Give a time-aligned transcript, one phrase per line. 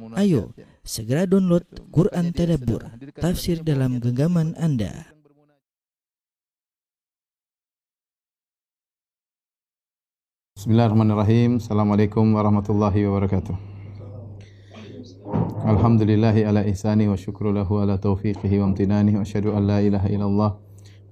[0.00, 2.80] Ayo, segera download Quran Tadabbur,
[3.20, 5.12] tafsir dalam genggaman Anda.
[10.56, 11.60] Bismillahirrahmanirrahim.
[11.60, 13.52] Assalamualaikum warahmatullahi wabarakatuh.
[15.68, 20.08] Alhamdulillahi ala ihsani wa syukru lahu ala taufiqihi wa amtinani wa asyhadu an la ilaha
[20.08, 20.50] illallah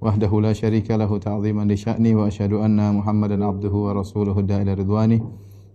[0.01, 4.73] wahdahu la syarika lahu ta'ziman li sya'ni wa asyhadu anna Muhammadan abduhu wa rasuluhu da'ila
[4.73, 5.21] ridwani.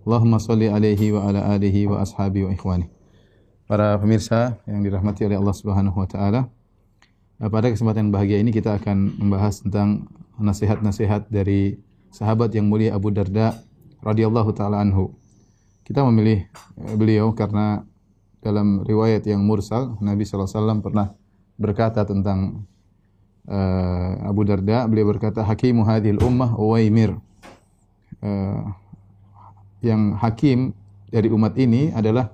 [0.09, 2.94] Allahumma salli alaihi wa ala alihi wa ashabi wa ikhwani.
[3.65, 6.45] Para pemirsa yang dirahmati oleh Allah Subhanahu wa taala.
[7.35, 10.07] Pada kesempatan bahagia ini kita akan membahas tentang
[10.37, 11.81] nasihat-nasihat dari
[12.13, 13.57] sahabat yang mulia Abu Darda
[14.05, 15.11] radhiyallahu taala anhu.
[15.81, 16.45] Kita memilih
[16.85, 17.81] eh, beliau karena
[18.45, 21.07] dalam riwayat yang mursal Nabi sallallahu alaihi wasallam pernah
[21.57, 22.69] berkata tentang
[23.49, 27.17] uh, Abu Darda, beliau berkata hakimu hadhil ummah Uwaimir.
[28.21, 28.69] Uh,
[29.81, 30.77] yang hakim
[31.09, 32.29] dari umat ini adalah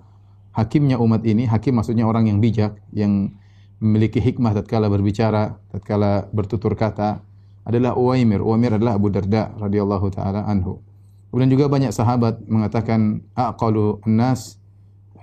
[0.52, 3.36] hakimnya umat ini, hakim maksudnya orang yang bijak, yang
[3.82, 7.24] memiliki hikmah tatkala berbicara, tatkala bertutur kata,
[7.66, 8.42] adalah Uwaimir.
[8.42, 10.82] Uwaimir adalah Abu Darda radhiyallahu taala anhu.
[11.32, 14.60] Kemudian juga banyak sahabat mengatakan aqalu nas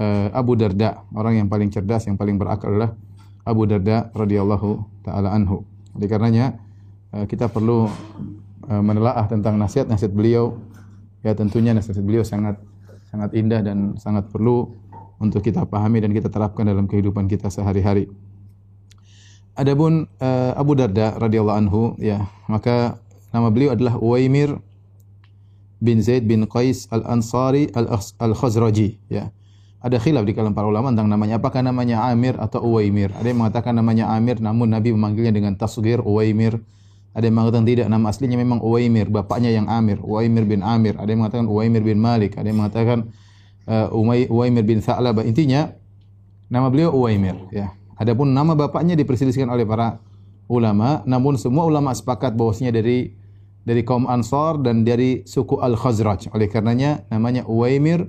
[0.00, 2.96] uh, Abu Darda, orang yang paling cerdas, yang paling berakal adalah
[3.44, 5.66] Abu Darda radhiyallahu taala anhu.
[5.94, 6.56] Oleh karenanya
[7.12, 7.90] uh, kita perlu
[8.70, 10.56] uh, menelaah tentang nasihat-nasihat beliau.
[11.26, 12.62] Ya tentunya nasihat beliau sangat
[13.10, 14.70] sangat indah dan sangat perlu
[15.18, 18.10] untuk kita pahami dan kita terapkan dalam kehidupan kita sehari-hari.
[19.58, 23.02] Adapun uh, Abu Darda radhiyallahu anhu ya, maka
[23.34, 24.54] nama beliau adalah Uwaimir
[25.82, 27.70] bin Zaid bin Qais Al-Ansari
[28.22, 29.34] Al-Khazraji ya.
[29.78, 33.14] Ada khilaf di kalangan para ulama tentang namanya apakah namanya Amir atau Uwaimir.
[33.14, 36.58] Ada yang mengatakan namanya Amir namun Nabi memanggilnya dengan tasghir Uwaimir.
[37.14, 40.98] Ada yang mengatakan tidak nama aslinya memang Uwaimir, bapaknya yang Amir, Uwaimir bin Amir.
[40.98, 43.10] Ada yang mengatakan Uwaimir bin Malik, ada yang mengatakan
[43.68, 43.92] uh,
[44.32, 45.22] Uwaimir bin Tha'labah.
[45.22, 45.68] Intinya
[46.48, 47.76] nama beliau Uwaimir ya.
[47.98, 50.00] Adapun nama bapaknya diperselisihkan oleh para
[50.48, 53.12] ulama, namun semua ulama sepakat bahwasanya dari
[53.68, 56.32] dari kaum Ansar dan dari suku Al-Khazraj.
[56.32, 58.08] Oleh karenanya namanya Uwaimir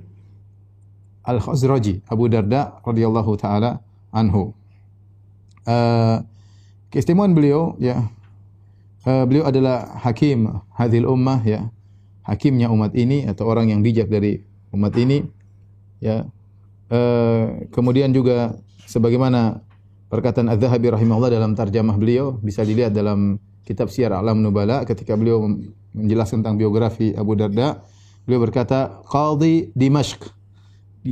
[1.26, 4.56] Al-Khazraji, Abu Darda radhiyallahu taala anhu.
[5.68, 6.24] Uh,
[6.88, 8.08] keistimewaan beliau ya
[9.04, 11.68] uh, beliau adalah hakim hadhil ummah ya.
[12.24, 14.38] Hakimnya umat ini atau orang yang bijak dari
[14.70, 15.39] umat ini
[16.02, 16.26] ya.
[16.90, 18.58] Uh, kemudian juga
[18.90, 19.62] sebagaimana
[20.10, 25.46] perkataan Az-Zahabi rahimahullah dalam tarjamah beliau bisa dilihat dalam kitab Syiar Alam Nubala ketika beliau
[25.94, 27.78] menjelaskan tentang biografi Abu Darda
[28.26, 30.26] beliau berkata qadhi Dimashq.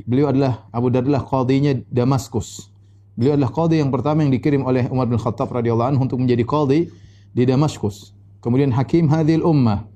[0.05, 2.75] Beliau adalah Abu Darda adalah qadhinya Damaskus.
[3.15, 6.43] Beliau adalah qadhi yang pertama yang dikirim oleh Umar bin Khattab radhiyallahu anhu untuk menjadi
[6.43, 6.91] qadhi
[7.33, 8.11] di Damaskus.
[8.43, 9.87] Kemudian hakim hadhil ummah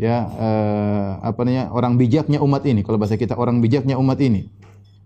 [0.00, 2.80] ya uh, apa namanya orang bijaknya umat ini.
[2.80, 4.48] Kalau bahasa kita orang bijaknya umat ini.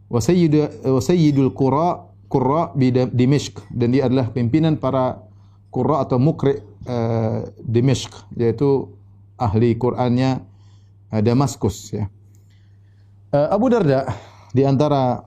[0.06, 3.58] Wa sayyidul qura qurra di Dimishq.
[3.74, 5.18] Dan dia adalah pimpinan para
[5.74, 8.94] qurra atau mukri uh, Dimishq yaitu
[9.34, 10.46] ahli Qur'annya
[11.10, 12.06] uh, Damaskus ya.
[13.34, 14.06] Uh, Abu Darda
[14.54, 15.26] di antara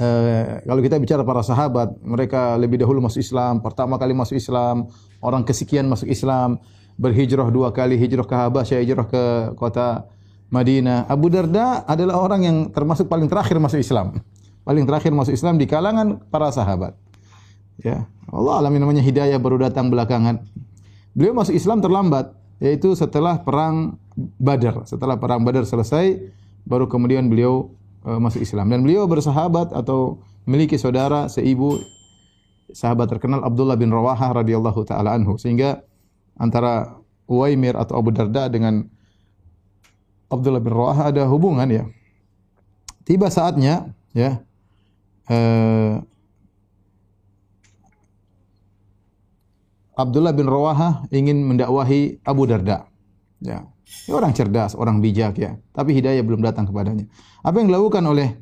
[0.00, 4.88] Uh, kalau kita bicara para sahabat, mereka lebih dahulu masuk Islam, pertama kali masuk Islam,
[5.20, 6.56] orang kesekian masuk Islam,
[6.96, 9.22] berhijrah dua kali hijrah ke Habasyah, hijrah ke
[9.54, 10.08] kota
[10.50, 11.06] Madinah.
[11.06, 14.18] Abu Darda adalah orang yang termasuk paling terakhir masuk Islam.
[14.66, 16.98] Paling terakhir masuk Islam di kalangan para sahabat.
[17.80, 20.44] Ya, Allah alamin namanya hidayah baru datang belakangan.
[21.16, 23.96] Beliau masuk Islam terlambat, yaitu setelah perang
[24.36, 24.84] Badar.
[24.84, 26.20] Setelah perang Badar selesai,
[26.68, 27.72] baru kemudian beliau
[28.04, 28.68] uh, masuk Islam.
[28.68, 31.80] Dan beliau bersahabat atau memiliki saudara seibu
[32.70, 35.40] sahabat terkenal Abdullah bin Rawaha radhiyallahu taala anhu.
[35.40, 35.82] Sehingga
[36.40, 36.96] antara
[37.28, 38.88] Uwaimir atau Abu Darda dengan
[40.32, 41.84] Abdullah bin Rawaha ada hubungan ya.
[43.04, 44.40] Tiba saatnya ya
[45.30, 45.94] eh,
[50.00, 52.88] Abdullah bin Rawaha ingin mendakwahi Abu Darda.
[53.44, 53.68] Ya.
[54.06, 57.10] Orang cerdas, orang bijak ya, tapi hidayah belum datang kepadanya.
[57.42, 58.38] Apa yang dilakukan oleh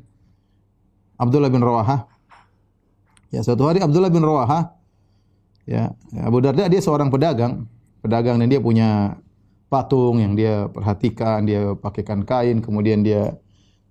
[1.17, 2.05] Abdullah bin Rawaha?
[3.33, 4.77] Ya, suatu hari Abdullah bin Rawaha
[5.65, 5.89] ya,
[6.21, 7.65] Abu Darda dia seorang pedagang,
[7.99, 9.19] pedagang dan dia punya
[9.69, 13.37] patung yang dia perhatikan, dia pakaikan kain, kemudian dia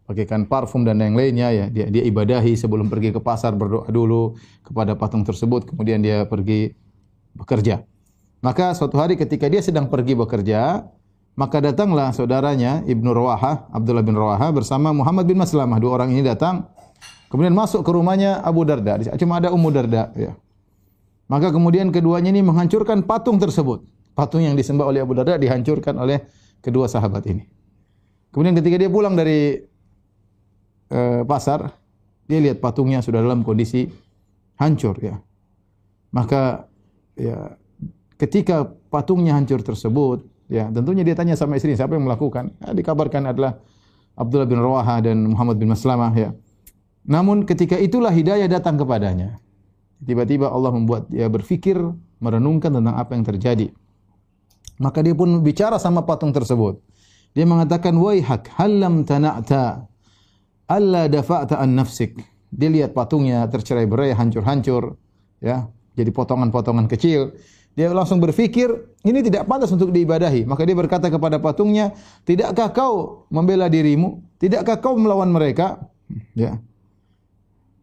[0.05, 1.67] pakaikan parfum dan yang lainnya ya.
[1.71, 4.35] Dia dia ibadahi sebelum pergi ke pasar berdoa dulu
[4.67, 6.75] kepada patung tersebut, kemudian dia pergi
[7.39, 7.87] bekerja.
[8.43, 10.87] Maka suatu hari ketika dia sedang pergi bekerja,
[11.39, 15.79] maka datanglah saudaranya Ibnu Rawaha, Abdullah bin Rawaha bersama Muhammad bin Maslamah.
[15.79, 16.67] Dua orang ini datang
[17.31, 18.99] kemudian masuk ke rumahnya Abu Darda.
[19.15, 20.35] Cuma ada Ummu Darda ya.
[21.29, 23.85] Maka kemudian keduanya ini menghancurkan patung tersebut
[24.19, 26.27] patung yang disembah oleh Abu Darda dihancurkan oleh
[26.59, 27.47] kedua sahabat ini.
[28.35, 29.55] Kemudian ketika dia pulang dari
[30.91, 31.71] eh, pasar,
[32.27, 33.87] dia lihat patungnya sudah dalam kondisi
[34.59, 35.23] hancur ya.
[36.11, 36.67] Maka
[37.15, 37.55] ya
[38.19, 42.51] ketika patungnya hancur tersebut, ya tentunya dia tanya sama istri siapa yang melakukan.
[42.59, 43.63] Ya, dikabarkan adalah
[44.19, 46.35] Abdullah bin Rawaha dan Muhammad bin Maslamah ya.
[47.07, 49.39] Namun ketika itulah hidayah datang kepadanya.
[49.99, 51.79] Tiba-tiba Allah membuat dia berfikir,
[52.23, 53.67] merenungkan tentang apa yang terjadi.
[54.79, 56.79] Maka dia pun bicara sama patung tersebut.
[57.35, 59.87] Dia mengatakan, "Waihak, halam tana'ta
[60.71, 64.97] alla dafa'ta an nafsik." Dia lihat patungnya tercerai-berai, hancur-hancur,
[65.43, 67.37] ya, jadi potongan-potongan kecil.
[67.79, 68.75] Dia langsung berfikir,
[69.07, 70.43] ini tidak pantas untuk diibadahi.
[70.49, 71.95] Maka dia berkata kepada patungnya,
[72.27, 74.19] "Tidakkah kau membela dirimu?
[74.43, 75.79] Tidakkah kau melawan mereka?"
[76.35, 76.59] Ya.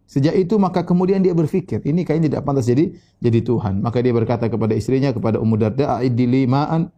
[0.05, 3.81] Sejak itu maka kemudian dia berfikir, ini kayaknya tidak pantas jadi jadi Tuhan.
[3.81, 6.93] Maka dia berkata kepada istrinya kepada Ummu Darda, "Aidili ma'an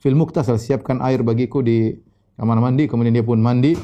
[0.00, 2.00] fil muktasal, siapkan air bagiku di
[2.40, 3.76] kamar mandi." Kemudian dia pun mandi.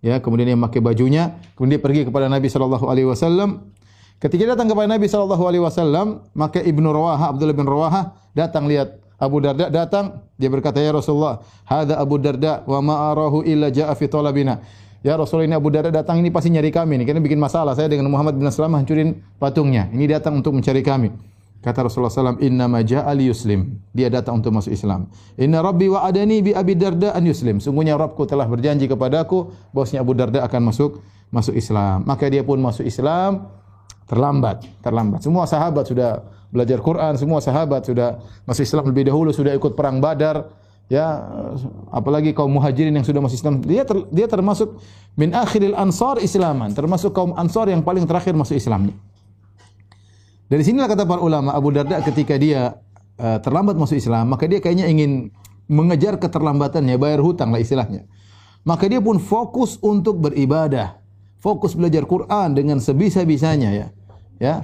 [0.00, 3.74] Ya, kemudian dia memakai bajunya, kemudian dia pergi kepada Nabi sallallahu alaihi wasallam.
[4.16, 8.96] Ketika datang kepada Nabi sallallahu alaihi wasallam, maka Ibnu Rawaha, Abdullah bin Rawaha datang lihat
[9.16, 12.94] Abu Darda datang, dia berkata, "Ya Rasulullah, hadza Abu Darda wa ma
[13.44, 14.60] illa jaa fi talabina."
[15.06, 17.78] Ya Rasul ini Abu Darda datang ini pasti nyari kami nih, karena bikin masalah.
[17.78, 19.86] Saya dengan Muhammad bin Aslam hancurin patungnya.
[19.94, 21.14] Ini datang untuk mencari kami.
[21.62, 23.78] Kata Rasulullah SAW, Inna maja'a yuslim.
[23.94, 25.06] Dia datang untuk masuk Islam.
[25.38, 27.62] Inna Rabbi wa adani bi Abi Darda an yuslim.
[27.62, 30.98] Sungguhnya Rabbku telah berjanji kepadaku, bahwasanya Abu Darda akan masuk
[31.30, 32.02] masuk Islam.
[32.02, 33.46] Maka dia pun masuk Islam
[34.10, 35.22] terlambat, terlambat.
[35.22, 40.02] Semua sahabat sudah belajar Quran, semua sahabat sudah masuk Islam lebih dahulu, sudah ikut perang
[40.02, 40.50] Badar,
[40.86, 41.26] ya
[41.90, 43.54] apalagi kaum muhajirin yang sudah masuk Islam.
[43.62, 44.78] Dia ter, dia termasuk
[45.18, 48.94] min akhiril ansar islaman termasuk kaum ansar yang paling terakhir masuk Islam.
[50.46, 52.78] Dari sinilah kata para ulama Abu Darda ketika dia
[53.18, 55.34] uh, terlambat masuk Islam maka dia kayaknya ingin
[55.66, 58.06] mengejar keterlambatannya bayar hutang lah istilahnya.
[58.62, 60.98] Maka dia pun fokus untuk beribadah.
[61.38, 63.86] Fokus belajar Quran dengan sebisa-bisanya ya.
[64.38, 64.54] Ya.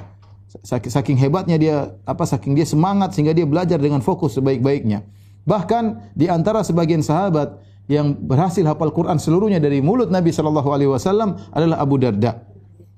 [0.67, 1.77] Saking hebatnya dia
[2.07, 5.07] apa saking dia semangat sehingga dia belajar dengan fokus sebaik-baiknya
[5.43, 7.59] Bahkan di antara sebagian sahabat
[7.91, 12.47] yang berhasil hafal Quran seluruhnya dari mulut Nabi sallallahu alaihi wasallam adalah Abu Darda.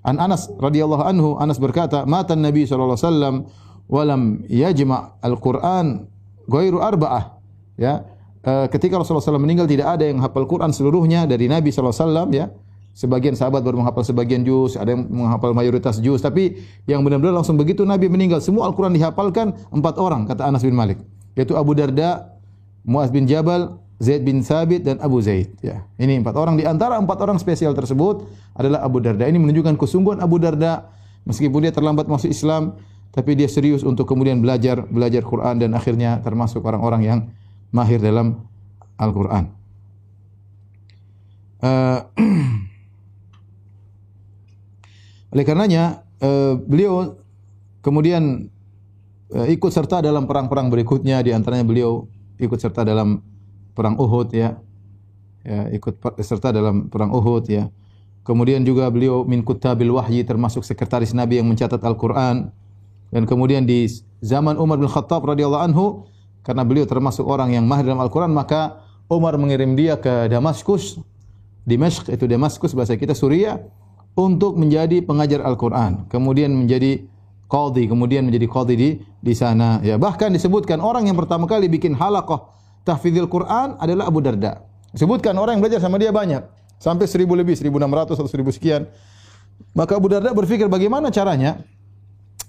[0.05, 3.35] An Anas radhiyallahu anhu Anas berkata, "Mata Nabi sallallahu alaihi wasallam
[3.89, 6.05] walam yajma' al-Quran
[6.45, 7.41] ghairu arba'ah."
[7.81, 8.05] Ya.
[8.45, 12.53] E, ketika Rasulullah SAW meninggal tidak ada yang hafal Quran seluruhnya dari Nabi wasallam ya.
[12.95, 17.59] Sebagian sahabat baru menghafal sebagian juz, ada yang menghafal mayoritas juz, tapi yang benar-benar langsung
[17.59, 21.03] begitu Nabi meninggal semua Al-Quran dihafalkan empat orang kata Anas bin Malik,
[21.35, 22.34] yaitu Abu Darda,
[22.85, 25.57] Muaz bin Jabal, Zaid bin Sabit dan Abu Zaid.
[25.65, 29.25] Ya, ini empat orang di antara empat orang spesial tersebut adalah Abu Darda.
[29.25, 30.93] Ini menunjukkan kesungguhan Abu Darda
[31.25, 32.77] meskipun dia terlambat masuk Islam,
[33.17, 37.19] tapi dia serius untuk kemudian belajar belajar Quran dan akhirnya termasuk orang-orang yang
[37.73, 38.45] mahir dalam
[39.01, 39.49] Al-Quran.
[41.65, 42.05] Uh,
[45.33, 47.17] oleh karenanya uh, beliau
[47.81, 48.53] kemudian
[49.33, 52.05] uh, ikut serta dalam perang-perang berikutnya di antaranya beliau
[52.39, 53.23] ikut serta dalam
[53.75, 54.59] perang Uhud ya.
[55.45, 57.69] Ya, ikut serta dalam perang Uhud ya.
[58.25, 62.49] Kemudian juga beliau min kutabil wahyi termasuk sekretaris Nabi yang mencatat Al-Qur'an.
[63.13, 63.85] Dan kemudian di
[64.25, 66.09] zaman Umar bin Khattab radhiyallahu anhu
[66.41, 68.81] karena beliau termasuk orang yang mahir dalam Al-Qur'an maka
[69.13, 70.97] Umar mengirim dia ke Damaskus,
[71.69, 73.61] Dimashq itu Damaskus bahasa kita Suriah
[74.17, 76.09] untuk menjadi pengajar Al-Qur'an.
[76.09, 77.05] Kemudian menjadi
[77.55, 78.89] qadhi, kemudian menjadi qadhi di
[79.23, 79.79] di sana.
[79.87, 82.51] Ya, bahkan disebutkan orang yang pertama kali bikin halaqah
[82.83, 84.67] tahfidzil Quran adalah Abu Darda.
[84.91, 86.43] Disebutkan orang yang belajar sama dia banyak,
[86.83, 88.91] sampai seribu lebih, seribu enam ratus atau seribu sekian.
[89.71, 91.63] Maka Abu Darda berpikir bagaimana caranya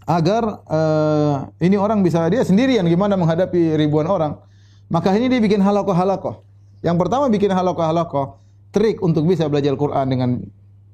[0.09, 4.41] agar uh, ini orang bisa dia sendirian gimana menghadapi ribuan orang.
[4.89, 6.41] Maka ini dia bikin halaqah-halaqah.
[6.85, 8.37] Yang pertama bikin halaqah-halaqah,
[8.69, 10.29] trik untuk bisa belajar Quran dengan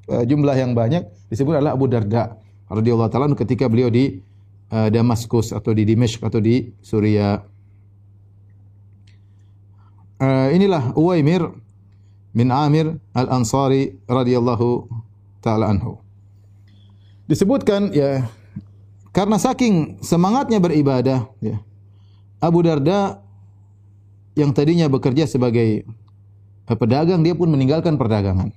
[0.07, 2.39] uh, jumlah yang banyak disebut adalah Abu Darda
[2.71, 4.23] radhiyallahu taala ketika beliau di
[4.71, 7.43] uh, Damaskus atau di Dimashq atau di Suriah.
[10.21, 11.49] Uh, inilah Uwaimir
[12.31, 14.87] bin Amir Al-Ansari radhiyallahu
[15.43, 15.99] taala anhu.
[17.27, 18.31] Disebutkan ya
[19.11, 21.59] karena saking semangatnya beribadah ya.
[22.41, 23.21] Abu Darda
[24.33, 25.85] yang tadinya bekerja sebagai
[26.65, 28.55] pedagang dia pun meninggalkan perdagangan.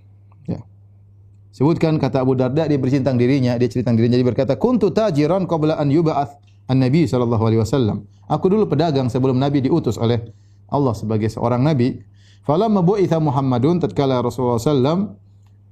[1.54, 5.78] Sebutkan kata Abu Darda dia bercerita dirinya, dia cerita dirinya dia berkata, "Kuntu tajiran qabla
[5.78, 6.34] an yub'ats
[6.66, 10.32] an-nabi sallallahu alaihi wasallam." Aku dulu pedagang sebelum Nabi diutus oleh
[10.72, 12.00] Allah sebagai seorang nabi.
[12.42, 15.16] Falamma bu'itha Muhammadun tatkala Rasulullah sallam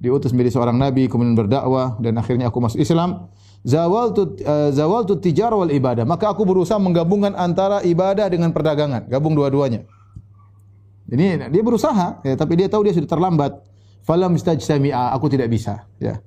[0.01, 3.27] diutus menjadi seorang nabi kemudian berdakwah dan akhirnya aku masuk Islam.
[3.63, 6.03] Zawaltu uh, zawaltu tijar wal ibadah.
[6.03, 9.87] Maka aku berusaha menggabungkan antara ibadah dengan perdagangan, gabung dua-duanya.
[11.07, 13.72] Ini dia berusaha, ya, tapi dia tahu dia sudah terlambat.
[14.03, 16.19] Falam istajtami'a, aku tidak bisa, ya.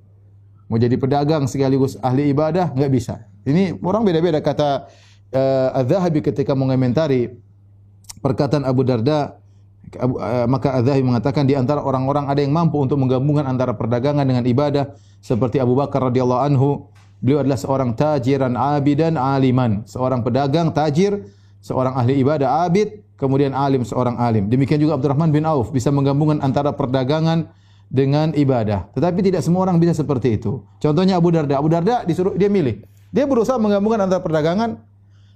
[0.66, 3.23] Mau jadi pedagang sekaligus ahli ibadah nggak bisa.
[3.47, 4.42] Ini orang beda-beda.
[4.42, 4.90] Kata
[5.30, 7.30] uh, Az-Zahabi ketika mengomentari
[8.18, 9.38] perkataan Abu Darda
[10.02, 14.42] uh, maka Az-Zahabi mengatakan di antara orang-orang ada yang mampu untuk menggabungkan antara perdagangan dengan
[14.42, 16.90] ibadah seperti Abu Bakar radhiyallahu anhu.
[17.23, 19.87] Beliau adalah seorang tajiran abidan aliman.
[19.87, 21.30] Seorang pedagang tajir
[21.62, 24.50] seorang ahli ibadah abid kemudian alim seorang alim.
[24.50, 27.49] Demikian juga Abdurrahman bin Auf bisa menggabungkan antara perdagangan
[27.87, 28.90] dengan ibadah.
[28.93, 30.62] Tetapi tidak semua orang bisa seperti itu.
[30.83, 31.59] Contohnya Abu Darda.
[31.59, 32.83] Abu Darda disuruh dia milih.
[33.14, 34.83] Dia berusaha menggabungkan antara perdagangan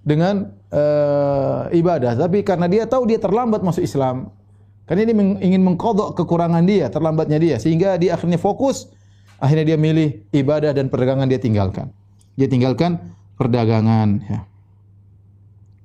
[0.02, 2.18] dengan uh, ibadah.
[2.18, 4.34] Tapi karena dia tahu dia terlambat masuk Islam,
[4.90, 5.14] karena dia
[5.46, 8.90] ingin mengkodok kekurangan dia, terlambatnya dia, sehingga dia akhirnya fokus.
[9.40, 11.88] Akhirnya dia milih ibadah dan perdagangan dia tinggalkan.
[12.36, 13.00] Dia tinggalkan
[13.40, 14.20] perdagangan.
[14.20, 14.44] Ya.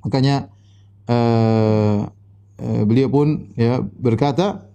[0.04, 0.36] Makanya
[1.08, 2.04] uh,
[2.60, 4.68] uh, beliau pun ya berkata,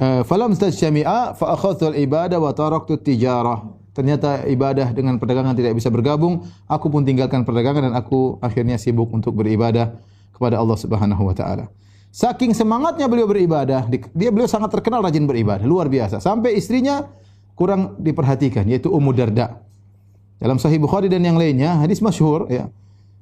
[0.00, 3.68] falam tajtami'a fa akhadtu al-ibadah wa taraktu tijarah.
[3.92, 6.46] Ternyata ibadah dengan perdagangan tidak bisa bergabung.
[6.64, 9.92] Aku pun tinggalkan perdagangan dan aku akhirnya sibuk untuk beribadah
[10.32, 11.68] kepada Allah Subhanahu wa taala.
[12.10, 16.18] Saking semangatnya beliau beribadah, dia beliau sangat terkenal rajin beribadah, luar biasa.
[16.18, 17.06] Sampai istrinya
[17.54, 19.62] kurang diperhatikan yaitu Ummu Darda.
[20.40, 22.72] Dalam Sahih Bukhari dan yang lainnya, hadis masyhur ya.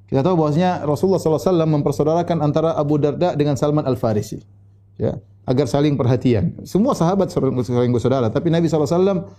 [0.08, 4.40] Kita tahu bahwasanya Rasulullah SAW mempersaudarakan antara Abu Darda dengan Salman Al Farisi.
[4.96, 6.52] Ya agar saling perhatian.
[6.68, 7.56] Semua sahabat saling
[7.88, 9.32] bersaudara, tapi Nabi SAW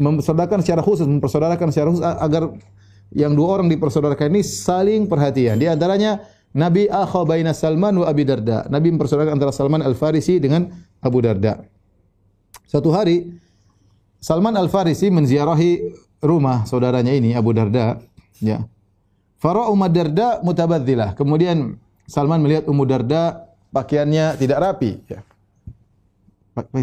[0.00, 2.42] mempersaudarakan secara khusus, mempersaudarakan secara khusus agar
[3.12, 5.60] yang dua orang dipersaudarakan ini saling perhatian.
[5.60, 6.24] Di antaranya
[6.56, 8.64] Nabi akha Salman wa Abi Darda.
[8.72, 10.66] Nabi mempersaudarakan antara Salman Al-Farisi dengan
[11.04, 11.60] Abu Darda.
[12.64, 13.36] Satu hari
[14.18, 15.92] Salman Al-Farisi menziarahi
[16.24, 18.00] rumah saudaranya ini Abu Darda,
[18.40, 18.64] ya.
[19.36, 21.12] Fara Umar Darda mutabadzilah.
[21.12, 21.76] Kemudian
[22.08, 25.20] Salman melihat Ummu Darda pakaiannya tidak rapi, ya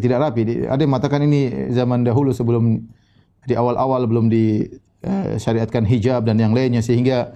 [0.03, 0.67] tidak rapi.
[0.67, 2.83] Ada yang mengatakan ini zaman dahulu sebelum
[3.47, 7.33] di awal-awal belum disyariatkan eh, hijab dan yang lainnya sehingga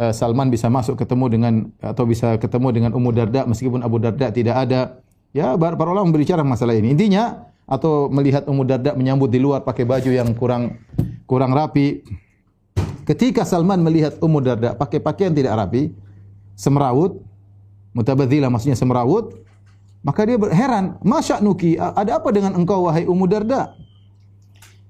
[0.00, 4.32] uh, Salman bisa masuk ketemu dengan atau bisa ketemu dengan Ummu Darda meskipun Abu Darda
[4.32, 4.98] tidak ada.
[5.34, 6.94] Ya, para ulama berbicara masalah ini.
[6.94, 10.78] Intinya atau melihat Ummu Darda menyambut di luar pakai baju yang kurang
[11.26, 12.00] kurang rapi.
[13.04, 15.92] Ketika Salman melihat Ummu Darda pakai pakaian tidak rapi,
[16.56, 17.20] semrawut,
[17.92, 19.43] mutabadzilah maksudnya semrawut,
[20.04, 23.72] maka dia heran, Masya Nuki, ada apa dengan engkau wahai Ummu Darda?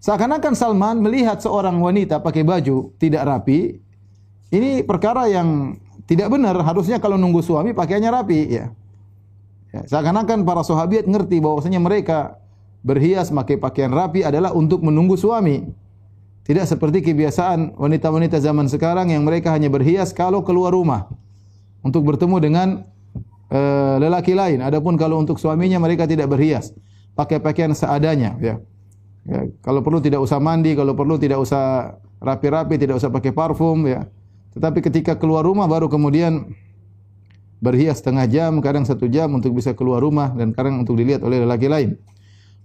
[0.02, 3.78] Seakan-akan Salman melihat seorang wanita pakai baju tidak rapi,
[4.50, 5.78] ini perkara yang
[6.10, 6.58] tidak benar.
[6.60, 8.40] Harusnya kalau nunggu suami pakaiannya rapi.
[8.50, 8.74] Ya.
[9.70, 12.36] ya seakan-akan para sahabat ngerti bahwasanya mereka
[12.84, 15.62] berhias pakai pakaian rapi adalah untuk menunggu suami.
[16.44, 21.08] Tidak seperti kebiasaan wanita-wanita zaman sekarang yang mereka hanya berhias kalau keluar rumah
[21.80, 22.68] untuk bertemu dengan
[23.54, 24.60] uh, lelaki lain.
[24.60, 26.74] Adapun kalau untuk suaminya mereka tidak berhias,
[27.14, 28.34] pakai pakaian seadanya.
[28.42, 28.58] Ya.
[29.24, 29.40] ya.
[29.62, 33.86] Kalau perlu tidak usah mandi, kalau perlu tidak usah rapi-rapi, tidak usah pakai parfum.
[33.86, 34.10] Ya.
[34.58, 36.50] Tetapi ketika keluar rumah baru kemudian
[37.62, 41.40] berhias setengah jam, kadang satu jam untuk bisa keluar rumah dan kadang untuk dilihat oleh
[41.42, 41.96] lelaki lain.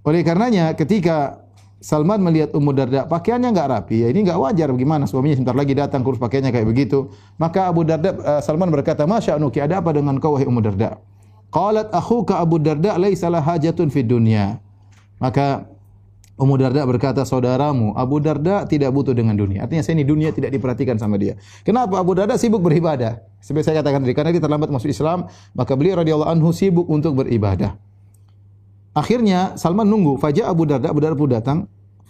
[0.03, 1.43] Oleh karenanya ketika
[1.79, 5.71] Salman melihat Ummu Darda pakaiannya enggak rapi, ya ini enggak wajar bagaimana suaminya sebentar lagi
[5.71, 7.07] datang kurus pakaiannya kayak begitu.
[7.39, 10.99] Maka Abu Darda uh, Salman berkata, "Masya Anuki, ada apa dengan kau wahai Ummu Darda?"
[11.49, 14.59] Qalat akhuka Abu Darda laisa lah hajatun fid dunya.
[15.17, 15.65] Maka
[16.39, 19.67] Ummu Darda berkata, saudaramu Abu Darda tidak butuh dengan dunia.
[19.67, 21.35] Artinya saya ini dunia tidak diperhatikan sama dia.
[21.67, 23.19] Kenapa Abu Darda sibuk beribadah?
[23.43, 27.19] Seperti saya katakan tadi, karena dia terlambat masuk Islam, maka beliau radhiyallahu anhu sibuk untuk
[27.19, 27.75] beribadah.
[28.99, 30.19] Akhirnya Salman nunggu.
[30.19, 31.57] Fajar Abu Darda, Abu Darda pun datang.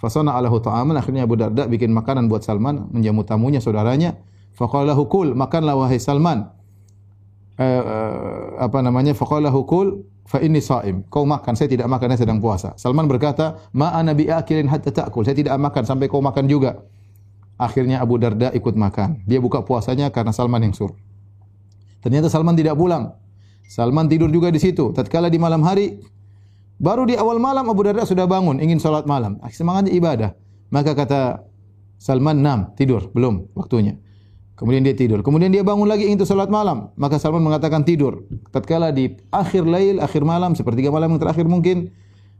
[0.01, 0.98] Fasana alahu ta'aman.
[0.98, 4.17] Akhirnya Abu Darda bikin makanan buat Salman, menjamu tamunya, saudaranya.
[4.58, 6.50] Faqala hukul, makanlah wahai Salman.
[7.60, 9.13] Uh, uh, apa namanya?
[9.13, 11.05] Faqala hukul, fa inni saim.
[11.13, 12.74] Kau makan, saya tidak makan, saya sedang puasa.
[12.74, 15.27] Salman berkata, ma ana bi akilin hatta ta'kul.
[15.27, 16.81] Saya tidak makan sampai kau makan juga.
[17.60, 19.27] Akhirnya Abu Darda ikut makan.
[19.29, 20.96] Dia buka puasanya karena Salman yang suruh.
[22.00, 23.13] Ternyata Salman tidak pulang.
[23.67, 24.96] Salman tidur juga di situ.
[24.96, 26.00] Tatkala di malam hari
[26.79, 29.36] Baru di awal malam Abu Darda sudah bangun ingin salat malam.
[29.51, 30.31] Semangatnya ibadah.
[30.71, 31.43] Maka kata
[32.00, 34.00] Salman, "Nam, tidur, belum waktunya."
[34.55, 35.19] Kemudian dia tidur.
[35.19, 36.95] Kemudian dia bangun lagi ingin salat malam.
[36.95, 38.24] Maka Salman mengatakan tidur.
[38.51, 41.91] Tatkala di akhir lail, akhir malam, sepertiga malam yang terakhir mungkin,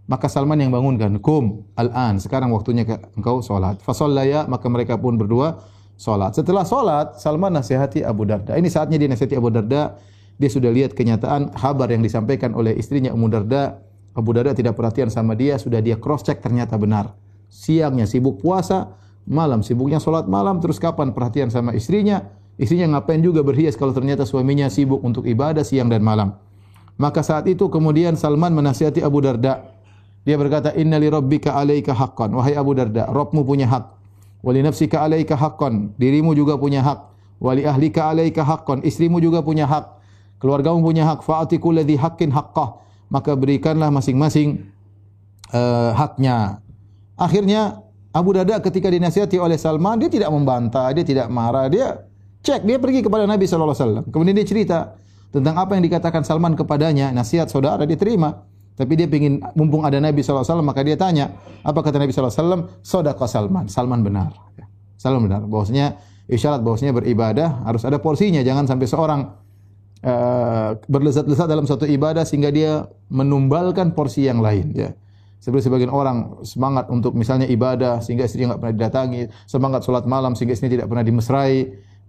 [0.08, 1.19] maka Salman yang bangunkan.
[1.19, 2.84] Kum, al-an, sekarang waktunya
[3.15, 3.79] engkau salat.
[3.84, 5.63] Fasallaya, maka mereka pun berdua
[5.96, 6.36] salat.
[6.36, 8.55] Setelah salat, Salman nasihati Abu Darda.
[8.55, 10.00] Ini saatnya dia nasihati Abu Darda.
[10.39, 13.88] Dia sudah lihat kenyataan kabar yang disampaikan oleh istrinya Ummu Darda
[14.20, 17.16] Abu Darda tidak perhatian sama dia, sudah dia cross check ternyata benar.
[17.48, 22.28] Siangnya sibuk puasa, malam sibuknya sholat malam, terus kapan perhatian sama istrinya?
[22.60, 26.36] Istrinya ngapain juga berhias kalau ternyata suaminya sibuk untuk ibadah siang dan malam.
[27.00, 29.64] Maka saat itu kemudian Salman menasihati Abu Darda.
[30.28, 33.86] Dia berkata, "Inna li rabbika 'alaika haqqan." Wahai Abu Darda, Rabbmu punya hak.
[34.44, 35.96] Wa li nafsika 'alaika haqqan.
[35.96, 37.00] Dirimu juga punya hak.
[37.40, 38.84] Wa li ahlika 'alaika haqqan.
[38.84, 39.96] Istrimu juga punya hak.
[40.44, 41.24] Keluargamu punya hak.
[41.24, 42.88] Fa'ati kulli haqqin haqqah.
[43.10, 44.70] Maka berikanlah masing-masing
[45.54, 46.62] uh, haknya.
[47.18, 47.82] Akhirnya
[48.13, 52.06] Abu Darda ketika dinasihati oleh Salman, dia tidak membantah, dia tidak marah, dia
[52.46, 54.06] cek, dia pergi kepada Nabi sallallahu alaihi wasallam.
[54.13, 54.78] Kemudian dia cerita
[55.34, 58.50] tentang apa yang dikatakan Salman kepadanya, nasihat saudara diterima.
[58.80, 61.36] Tapi dia ingin mumpung ada Nabi SAW maka dia tanya
[61.68, 62.80] apa kata Nabi SAW?
[62.80, 63.68] Sodaka Salman.
[63.68, 64.32] Salman benar.
[64.96, 65.44] Salman benar.
[65.44, 66.00] Bahwasanya
[66.32, 68.39] isyarat bahwasanya beribadah harus ada porsinya.
[68.39, 69.22] Jangan sampai seorang
[70.03, 74.72] uh, berlezat-lezat dalam satu ibadah sehingga dia menumbalkan porsi yang lain.
[74.75, 74.96] Ya.
[75.39, 80.36] Seperti sebagian orang semangat untuk misalnya ibadah sehingga istrinya nggak pernah didatangi, semangat sholat malam
[80.36, 81.58] sehingga istrinya tidak pernah dimesrai,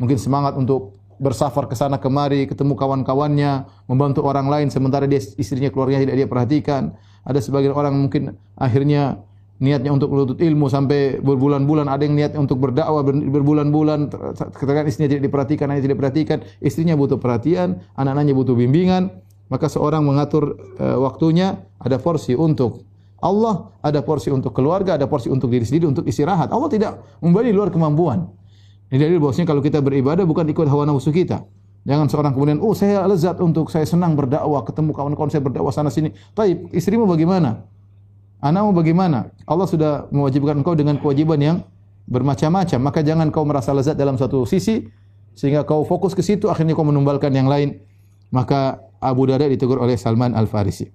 [0.03, 5.71] mungkin semangat untuk bersafar ke sana kemari, ketemu kawan-kawannya, membantu orang lain sementara dia istrinya
[5.71, 6.83] keluarganya tidak dia perhatikan.
[7.23, 9.21] Ada sebagian orang mungkin akhirnya
[9.61, 14.09] niatnya untuk menuntut ilmu sampai berbulan-bulan, ada yang niatnya untuk berdakwah berbulan-bulan,
[14.57, 19.21] ketika istrinya tidak diperhatikan, anaknya tidak diperhatikan, istrinya butuh perhatian, anak-anaknya butuh bimbingan,
[19.53, 22.89] maka seorang mengatur uh, waktunya ada porsi untuk
[23.21, 26.49] Allah, ada porsi untuk keluarga, ada porsi untuk diri sendiri, untuk istirahat.
[26.49, 28.33] Allah tidak memberi luar kemampuan.
[28.89, 31.45] Ini dalil bahwasanya kalau kita beribadah bukan ikut hawa nafsu kita.
[31.85, 35.93] Jangan seorang kemudian, oh saya lezat untuk saya senang berdakwah, ketemu kawan-kawan saya berdakwah sana
[35.93, 36.17] sini.
[36.33, 37.69] Tapi istrimu bagaimana?
[38.41, 39.29] Anakmu bagaimana?
[39.45, 41.57] Allah sudah mewajibkan engkau dengan kewajiban yang
[42.09, 42.81] bermacam-macam.
[42.81, 44.89] Maka jangan kau merasa lezat dalam satu sisi
[45.37, 47.85] sehingga kau fokus ke situ akhirnya kau menumbalkan yang lain.
[48.33, 50.89] Maka Abu Darda ditegur oleh Salman Al Farisi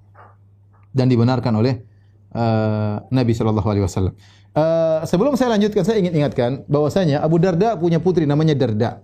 [0.95, 1.83] dan dibenarkan oleh
[2.31, 4.13] uh, Nabi Shallallahu Alaihi Wasallam.
[4.55, 9.03] Uh, sebelum saya lanjutkan, saya ingin ingatkan bahwasanya Abu Darda punya putri namanya Darda.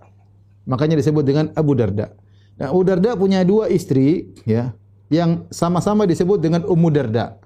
[0.64, 2.14] Makanya disebut dengan Abu Darda.
[2.56, 4.72] Nah, Abu Darda punya dua istri, ya,
[5.12, 7.41] yang sama-sama disebut dengan Ummu Darda.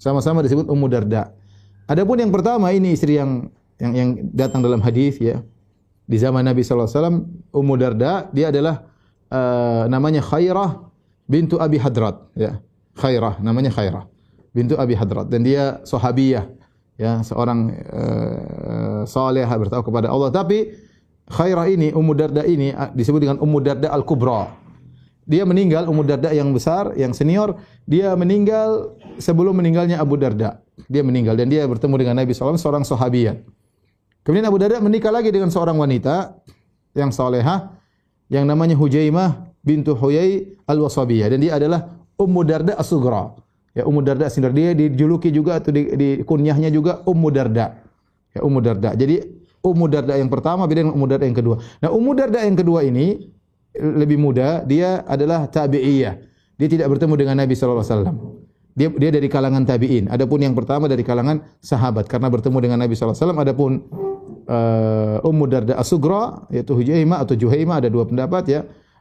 [0.00, 1.28] Sama-sama disebut Ummu Darda.
[1.84, 5.44] Adapun yang pertama ini istri yang yang yang datang dalam hadis ya.
[6.08, 7.16] Di zaman Nabi alaihi wasallam
[7.52, 8.88] Ummu Darda dia adalah
[9.28, 10.88] uh, namanya Khairah
[11.28, 12.58] bintu Abi Hadrat ya.
[12.96, 14.08] Khairah namanya Khairah
[14.56, 16.48] bintu Abi Hadrat dan dia sahabiyah
[16.98, 20.74] ya seorang uh, saleh bertawa kepada Allah tapi
[21.30, 24.50] Khairah ini Ummu Darda ini disebut dengan Ummu Darda Al-Kubra.
[25.28, 30.60] Dia meninggal Ummu Darda yang besar, yang senior, dia meninggal sebelum meninggalnya Abu Darda.
[30.88, 33.44] Dia meninggal dan dia bertemu dengan Nabi SAW seorang sahabiat.
[34.24, 36.36] Kemudian Abu Darda menikah lagi dengan seorang wanita
[36.96, 37.72] yang salehah
[38.30, 43.36] yang namanya Hujaimah bintu Huyai Al-Wasabiyah dan dia adalah Ummu Darda As-Sugra.
[43.72, 47.80] Ya Ummu Darda sendiri dia dijuluki juga atau di, di kunyahnya juga Ummu Darda.
[48.34, 48.92] Ya Ummu Darda.
[48.98, 49.22] Jadi
[49.60, 51.56] Ummu Darda yang pertama beda dengan Ummu Darda yang kedua.
[51.80, 53.30] Nah Ummu Darda yang kedua ini
[53.76, 56.18] lebih muda, dia adalah tabi'iyah.
[56.58, 58.16] Dia tidak bertemu dengan Nabi sallallahu alaihi wasallam.
[58.76, 60.12] Dia dia dari kalangan tabi'in.
[60.12, 63.40] Adapun yang pertama dari kalangan sahabat karena bertemu dengan Nabi sallallahu alaihi wasallam.
[63.40, 63.70] Adapun
[64.46, 68.60] uh, Ummu Darda As-Sugra yaitu Hujaimah atau Juhaimah ada dua pendapat ya.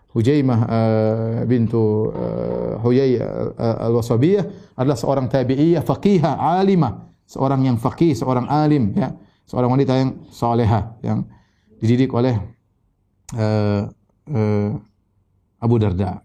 [0.09, 8.17] Hujaimah uh, bintu uh, Huyai uh, al-Wasabiyah adalah seorang tabi'iyah faqihah alimah, seorang yang faqih,
[8.17, 9.13] seorang alim ya,
[9.45, 11.29] seorang wanita yang salehah yang
[11.77, 12.41] dididik oleh
[13.37, 13.85] uh,
[14.29, 14.69] uh,
[15.59, 16.23] Abu Darda.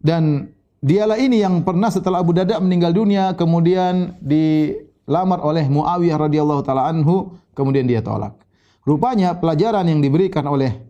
[0.00, 6.62] Dan dialah ini yang pernah setelah Abu Darda meninggal dunia kemudian dilamar oleh Muawiyah radhiyallahu
[6.62, 8.38] taala anhu kemudian dia tolak.
[8.86, 10.86] Rupanya pelajaran yang diberikan oleh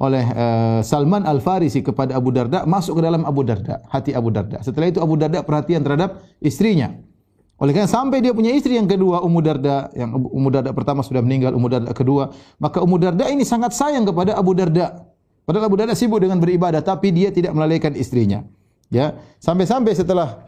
[0.00, 4.32] oleh uh, Salman Al Farisi kepada Abu Darda masuk ke dalam Abu Darda, hati Abu
[4.32, 4.64] Darda.
[4.64, 6.96] Setelah itu Abu Darda perhatian terhadap istrinya.
[7.60, 11.20] Oleh karena sampai dia punya istri yang kedua Ummu Darda, yang Ummu Darda pertama sudah
[11.20, 15.09] meninggal, Ummu Darda kedua, maka Ummu Darda ini sangat sayang kepada Abu Darda.
[15.50, 18.46] Padahal Abu Darda sibuk dengan beribadah, tapi dia tidak melalaikan istrinya.
[18.86, 20.46] Ya, sampai-sampai setelah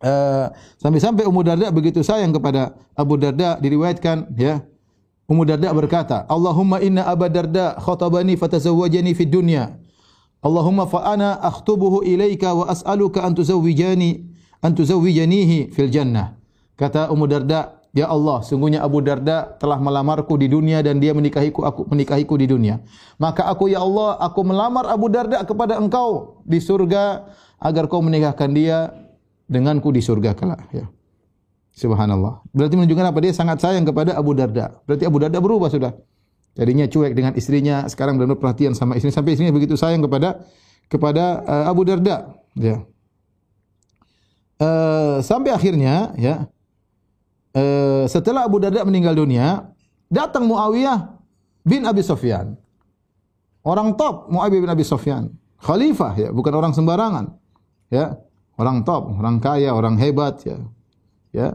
[0.00, 0.48] uh,
[0.80, 4.64] sampai-sampai Ummu Darda begitu sayang kepada Abu Darda diriwayatkan ya
[5.28, 9.76] Ummu Darda berkata, Allahumma inna Abu Darda khatabani fatazawwajani fid dunya.
[10.40, 14.32] Allahumma fa ana akhtubuhu ilaika wa as'aluka an tuzawwijani
[14.64, 16.40] an tuzawwijanihi fil jannah.
[16.80, 21.64] Kata Ummu Darda, Ya Allah, sungguhnya Abu Darda telah melamarku di dunia dan dia menikahiku
[21.64, 22.84] aku menikahiku di dunia.
[23.16, 27.24] Maka aku ya Allah, aku melamar Abu Darda kepada Engkau di surga
[27.56, 28.92] agar kau menikahkan dia
[29.48, 30.92] denganku di surga kelak ya.
[31.72, 32.44] Subhanallah.
[32.52, 33.18] Berarti menunjukkan apa?
[33.24, 34.76] Dia sangat sayang kepada Abu Darda.
[34.84, 35.96] Berarti Abu Darda berubah sudah.
[36.52, 40.44] Jadinya cuek dengan istrinya, sekarang benar perhatian sama istrinya sampai istrinya begitu sayang kepada
[40.92, 42.84] kepada uh, Abu Darda, ya.
[44.56, 46.48] Uh, sampai akhirnya ya
[47.56, 49.72] uh, setelah Abu Darda meninggal dunia,
[50.12, 51.16] datang Muawiyah
[51.64, 52.54] bin Abi Sufyan.
[53.64, 55.32] Orang top Muawiyah bin Abi Sufyan.
[55.56, 57.32] Khalifah ya, bukan orang sembarangan.
[57.88, 58.20] Ya,
[58.60, 60.60] orang top, orang kaya, orang hebat ya
[61.36, 61.48] ya.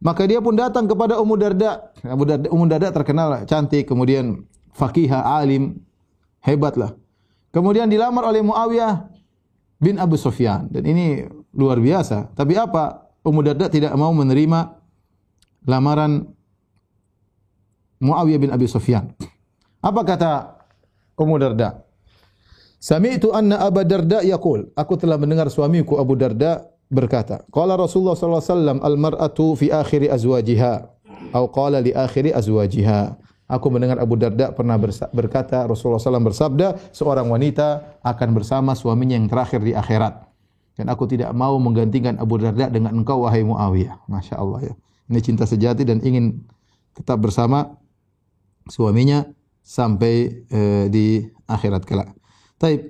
[0.00, 1.92] Maka dia pun datang kepada Ummu Darda.
[2.00, 5.76] Ummu Darda, Ummu Darda terkenal cantik, kemudian fakihah, alim,
[6.40, 6.96] hebatlah.
[7.52, 9.10] Kemudian dilamar oleh Muawiyah
[9.76, 12.32] bin Abu Sufyan dan ini luar biasa.
[12.32, 13.10] Tapi apa?
[13.20, 14.79] Ummu Darda tidak mau menerima
[15.64, 16.28] lamaran
[18.00, 19.12] Muawiyah bin Abi Sufyan.
[19.80, 20.32] Apa kata
[21.20, 21.84] Ummu Darda?
[22.80, 28.40] Sami'tu anna Abu Darda yaqul, aku telah mendengar suamiku Abu Darda berkata, qala Rasulullah sallallahu
[28.40, 30.72] alaihi wasallam al-mar'atu fi akhiri azwajiha
[31.30, 33.20] atau qala li akhiri azwajiha.
[33.50, 34.78] Aku mendengar Abu Darda pernah
[35.10, 40.22] berkata Rasulullah SAW bersabda seorang wanita akan bersama suaminya yang terakhir di akhirat.
[40.78, 44.06] Dan aku tidak mau menggantikan Abu Darda dengan engkau wahai Muawiyah.
[44.06, 44.74] Masya Allah ya.
[45.10, 46.46] Ini cinta sejati dan ingin
[46.94, 47.74] tetap bersama
[48.70, 49.26] suaminya
[49.60, 52.14] sampai uh, di akhirat kelak.
[52.56, 52.80] Taib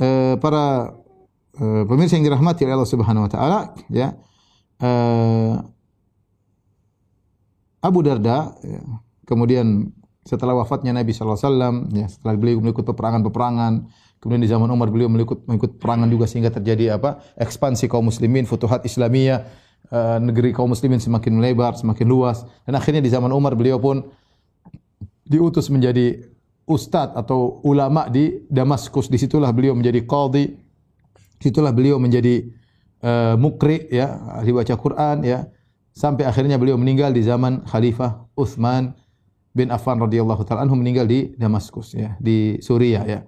[0.00, 0.96] uh, para
[1.60, 3.60] uh, pemirsa yang dirahmati oleh Allah Subhanahu wa taala
[3.92, 4.16] ya.
[7.82, 8.82] Abu Darda ya,
[9.26, 9.90] kemudian
[10.28, 13.88] setelah wafatnya Nabi sallallahu alaihi wasallam ya setelah beliau mengikut peperangan-peperangan
[14.20, 18.44] kemudian di zaman Umar beliau mengikut mengikut perangan juga sehingga terjadi apa ekspansi kaum muslimin
[18.44, 19.48] futuhat Islamiyah
[19.92, 24.04] uh, negeri kaum muslimin semakin melebar semakin luas dan akhirnya di zaman Umar beliau pun
[25.28, 26.24] diutus menjadi
[26.68, 30.44] ustadz atau ulama di Damaskus di situlah beliau menjadi qadhi
[31.38, 32.44] di situlah beliau menjadi
[33.04, 35.48] uh, mukri ya ahli baca Quran ya
[35.98, 38.94] sampai akhirnya beliau meninggal di zaman Khalifah Utsman
[39.58, 43.20] bin Affan radhiyallahu taala anhu meninggal di Damaskus ya, di Suriah ya.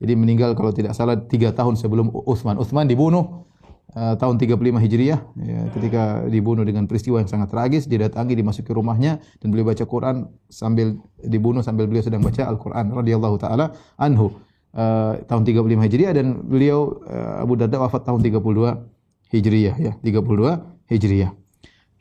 [0.00, 2.60] Jadi meninggal kalau tidak salah tiga tahun sebelum Utsman.
[2.60, 3.48] Utsman dibunuh
[3.94, 9.18] uh, tahun 35 Hijriah ya, ketika dibunuh dengan peristiwa yang sangat tragis, didatangi dimasuki rumahnya
[9.42, 14.34] dan beliau baca Quran sambil dibunuh sambil beliau sedang baca Al-Qur'an radhiyallahu taala anhu.
[14.70, 20.94] Uh, tahun 35 Hijriah dan beliau uh, Abu Darda wafat tahun 32 Hijriah ya, 32
[20.94, 21.30] Hijriah.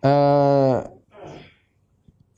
[0.05, 0.85] Uh,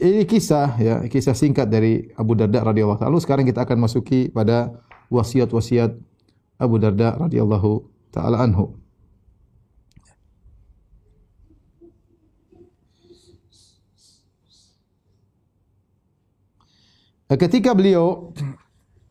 [0.01, 3.21] ini kisah ya, kisah singkat dari Abu Darda radhiyallahu taala.
[3.21, 4.73] Sekarang kita akan masuki pada
[5.13, 5.93] wasiat-wasiat
[6.57, 8.80] Abu Darda radhiyallahu taala anhu.
[17.31, 18.35] Ketika beliau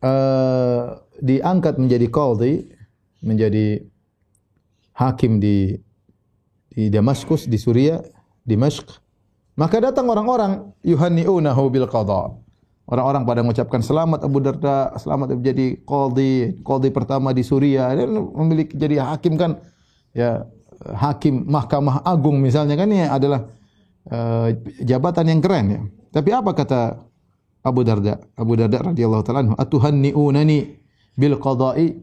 [0.05, 2.69] uh, diangkat menjadi qadhi,
[3.25, 3.81] menjadi
[4.93, 5.73] hakim di
[6.69, 7.97] di Damaskus di Suriah,
[8.45, 8.85] Dimashq,
[9.57, 12.37] maka datang orang-orang yuhanni'unahu bil qada.
[12.91, 17.89] Orang-orang pada mengucapkan selamat Abu Darda, selamat menjadi qadhi, qadhi pertama di Suriah.
[17.95, 19.57] Dan memiliki jadi hakim kan
[20.13, 20.45] ya
[20.93, 23.49] hakim Mahkamah Agung misalnya kan ini adalah
[24.13, 24.53] uh,
[24.85, 25.81] jabatan yang keren ya.
[26.11, 26.81] Tapi apa kata
[27.61, 28.17] Abu Darda?
[28.37, 30.59] Abu Darda radhiyallahu taala anhu, "Atuhanni'unani
[31.17, 31.93] bil qada'i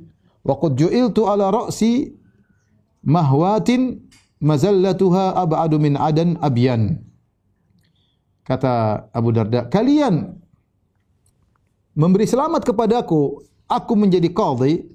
[0.46, 2.14] wa qad ju'iltu ala ra'si
[3.02, 4.06] mahwatin
[4.38, 7.02] mazallatuha ab'adu min adan abyan."
[8.46, 10.38] Kata Abu Darda, kalian
[11.98, 14.86] memberi selamat kepadaku, aku menjadi qadhi.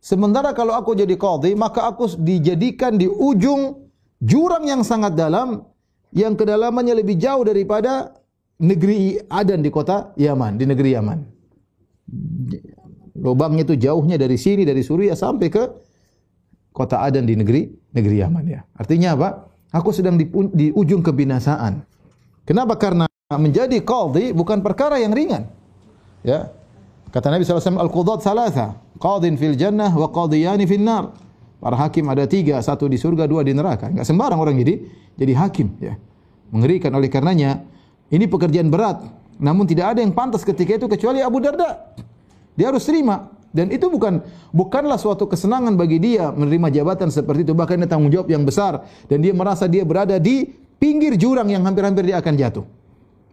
[0.00, 3.88] Sementara kalau aku jadi qadhi, maka aku dijadikan di ujung
[4.24, 5.68] jurang yang sangat dalam
[6.14, 8.14] yang kedalamannya lebih jauh daripada
[8.64, 11.18] negeri Adan di kota Yaman, di negeri Yaman.
[13.20, 15.62] Lubangnya itu jauhnya dari sini dari Suriah sampai ke
[16.74, 18.60] kota Adan di negeri negeri Yaman ya.
[18.74, 19.28] Artinya apa?
[19.74, 21.82] Aku sedang di, di ujung kebinasaan.
[22.46, 22.78] Kenapa?
[22.78, 25.50] Karena menjadi qadhi bukan perkara yang ringan.
[26.22, 26.54] Ya.
[27.10, 31.14] Kata Nabi SAW, Al-Qudat salasa, qadhin fil jannah wa qadhiyani fil nar.
[31.62, 33.88] Para hakim ada tiga, satu di surga, dua di neraka.
[33.88, 34.84] Enggak sembarang orang jadi
[35.16, 35.78] jadi hakim.
[35.80, 35.94] Ya.
[36.50, 37.64] Mengerikan oleh karenanya,
[38.14, 39.02] ini pekerjaan berat.
[39.42, 41.90] Namun tidak ada yang pantas ketika itu kecuali Abu Darda.
[42.54, 43.34] Dia harus terima.
[43.54, 44.18] Dan itu bukan
[44.50, 47.54] bukanlah suatu kesenangan bagi dia menerima jabatan seperti itu.
[47.54, 48.86] Bahkan ini tanggung jawab yang besar.
[49.10, 50.46] Dan dia merasa dia berada di
[50.78, 52.66] pinggir jurang yang hampir-hampir dia akan jatuh.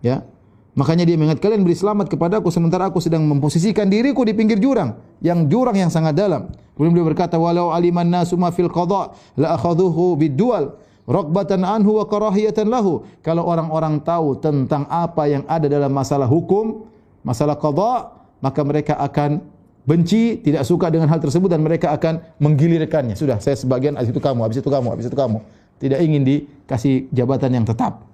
[0.01, 0.25] Ya.
[0.71, 4.95] Makanya dia mengingat kalian beri selamat kepadaku sementara aku sedang memposisikan diriku di pinggir jurang,
[5.19, 6.47] yang jurang yang sangat dalam.
[6.79, 10.79] Kemudian beliau berkata, "Walau aliman nasu ma fil qada la akhadhuhu bid-dual
[11.11, 16.87] raghbatan anhu wa karahiyatan lahu." Kalau orang-orang tahu tentang apa yang ada dalam masalah hukum,
[17.21, 19.43] masalah qada, maka mereka akan
[19.83, 23.19] benci, tidak suka dengan hal tersebut dan mereka akan menggilirkannya.
[23.19, 25.43] Sudah, saya sebagian habis itu kamu, habis itu kamu, habis itu kamu
[25.81, 28.05] tidak ingin dikasih jabatan yang tetap.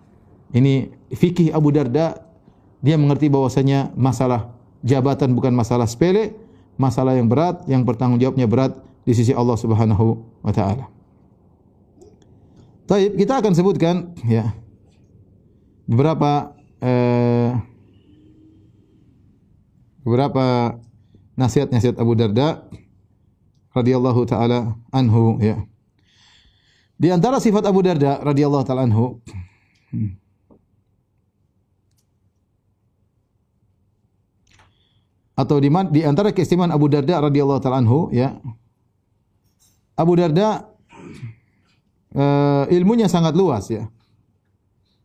[0.56, 2.24] Ini fikih Abu Darda,
[2.80, 4.56] dia mengerti bahwasanya masalah
[4.88, 6.32] jabatan bukan masalah sepele,
[6.80, 10.88] masalah yang berat, yang bertanggung jawabnya berat di sisi Allah Subhanahu wa taala.
[12.88, 14.56] Baik, kita akan sebutkan ya
[15.84, 17.52] beberapa eh,
[20.08, 20.80] beberapa
[21.36, 22.64] nasihat-nasihat Abu Darda
[23.76, 25.68] radhiyallahu taala anhu ya.
[26.96, 29.20] Di antara sifat Abu Darda radhiyallahu taala anhu
[35.36, 38.40] atau di, di antara keistimewaan Abu Darda radhiyallahu taala anhu ya.
[40.00, 40.67] Abu Darda
[42.18, 43.86] uh, ilmunya sangat luas ya.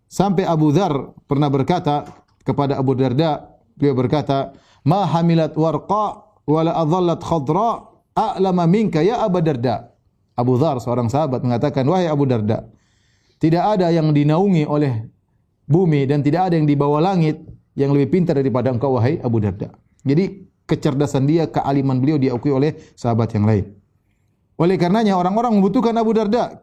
[0.09, 2.05] Sampai Abu Dhar pernah berkata
[2.45, 4.53] kepada Abu Darda, beliau berkata,
[4.85, 9.89] "Ma hamilat warqa wala adhallat khadra a'lama minka ya Abu Darda."
[10.37, 12.69] Abu Dhar seorang sahabat mengatakan, "Wahai Abu Darda,
[13.41, 15.09] tidak ada yang dinaungi oleh
[15.65, 17.41] bumi dan tidak ada yang di bawah langit
[17.73, 19.73] yang lebih pintar daripada engkau wahai Abu Darda."
[20.05, 23.65] Jadi kecerdasan dia, kealiman beliau diakui oleh sahabat yang lain.
[24.61, 26.61] Oleh karenanya orang-orang membutuhkan Abu Darda.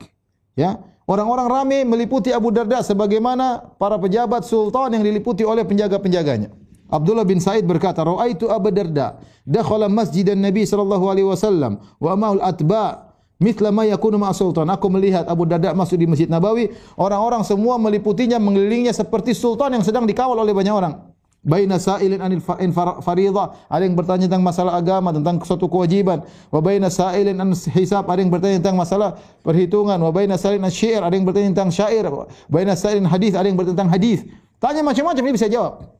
[0.59, 0.75] Ya,
[1.07, 6.51] orang-orang ramai meliputi Abu Darda sebagaimana para pejabat sultan yang diliputi oleh penjaga-penjaganya.
[6.91, 12.43] Abdullah bin Said berkata, "Ra'aitu Abu Darda dakhala masjid Nabi sallallahu alaihi wasallam wa ma'ul
[12.43, 17.47] atba' mithla ma yakunu ma'a sultan." Aku melihat Abu Darda masuk di Masjid Nabawi, orang-orang
[17.47, 21.08] semua meliputinya, mengelilingnya seperti sultan yang sedang dikawal oleh banyak orang.
[21.39, 26.19] Baina sa'ilin anil fariḍah, ada yang bertanya tentang masalah agama, tentang suatu kewajiban.
[26.51, 29.95] Wa baina sa'ilin an hisab, ada yang bertanya tentang masalah perhitungan.
[30.03, 32.03] Wa baina sa'ilin an syair, ada yang bertanya tentang syair.
[32.51, 34.27] Baina sa'ilin hadis, ada yang bertanya tentang hadis.
[34.59, 35.95] Tanya macam-macam ini bisa jawab.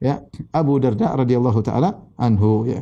[0.00, 0.24] Ya,
[0.56, 2.80] Abu Darda radhiyallahu taala anhu ya.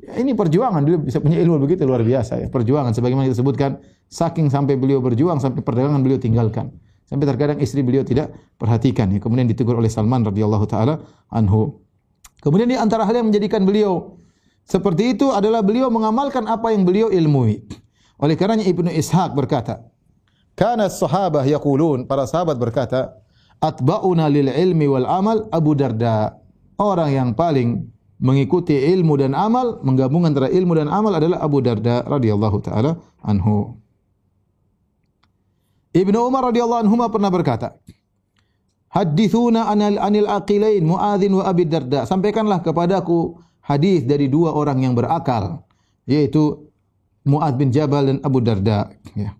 [0.00, 0.12] ya.
[0.16, 2.46] Ini perjuangan dia bisa punya ilmu begitu luar biasa ya.
[2.48, 3.76] Perjuangan sebagaimana kita sebutkan
[4.08, 6.72] saking sampai beliau berjuang sampai perdagangan beliau tinggalkan.
[7.06, 9.06] Sampai terkadang istri beliau tidak perhatikan.
[9.14, 9.22] Ya.
[9.22, 11.78] Kemudian ditegur oleh Salman radhiyallahu taala anhu.
[12.42, 14.18] Kemudian di antara hal yang menjadikan beliau
[14.66, 17.62] seperti itu adalah beliau mengamalkan apa yang beliau ilmui.
[18.18, 19.86] Oleh karenanya Ibnu Ishaq berkata,
[20.58, 23.22] "Kana sahabah yaqulun," para sahabat berkata,
[23.62, 26.34] "Atba'una lil ilmi wal amal Abu Darda."
[26.76, 27.88] Orang yang paling
[28.18, 33.85] mengikuti ilmu dan amal, menggabungkan antara ilmu dan amal adalah Abu Darda radhiyallahu taala anhu.
[35.96, 37.80] Ibnu Umar radhiyallahu anhu pernah berkata,
[38.92, 42.04] Hadithuna anil, anil aqilain Muadzin wa Abi Darda.
[42.04, 45.64] Sampaikanlah kepadaku hadis dari dua orang yang berakal,
[46.04, 46.68] yaitu
[47.26, 48.92] Muadz bin Jabal dan Abu Darda.
[49.16, 49.34] Ya.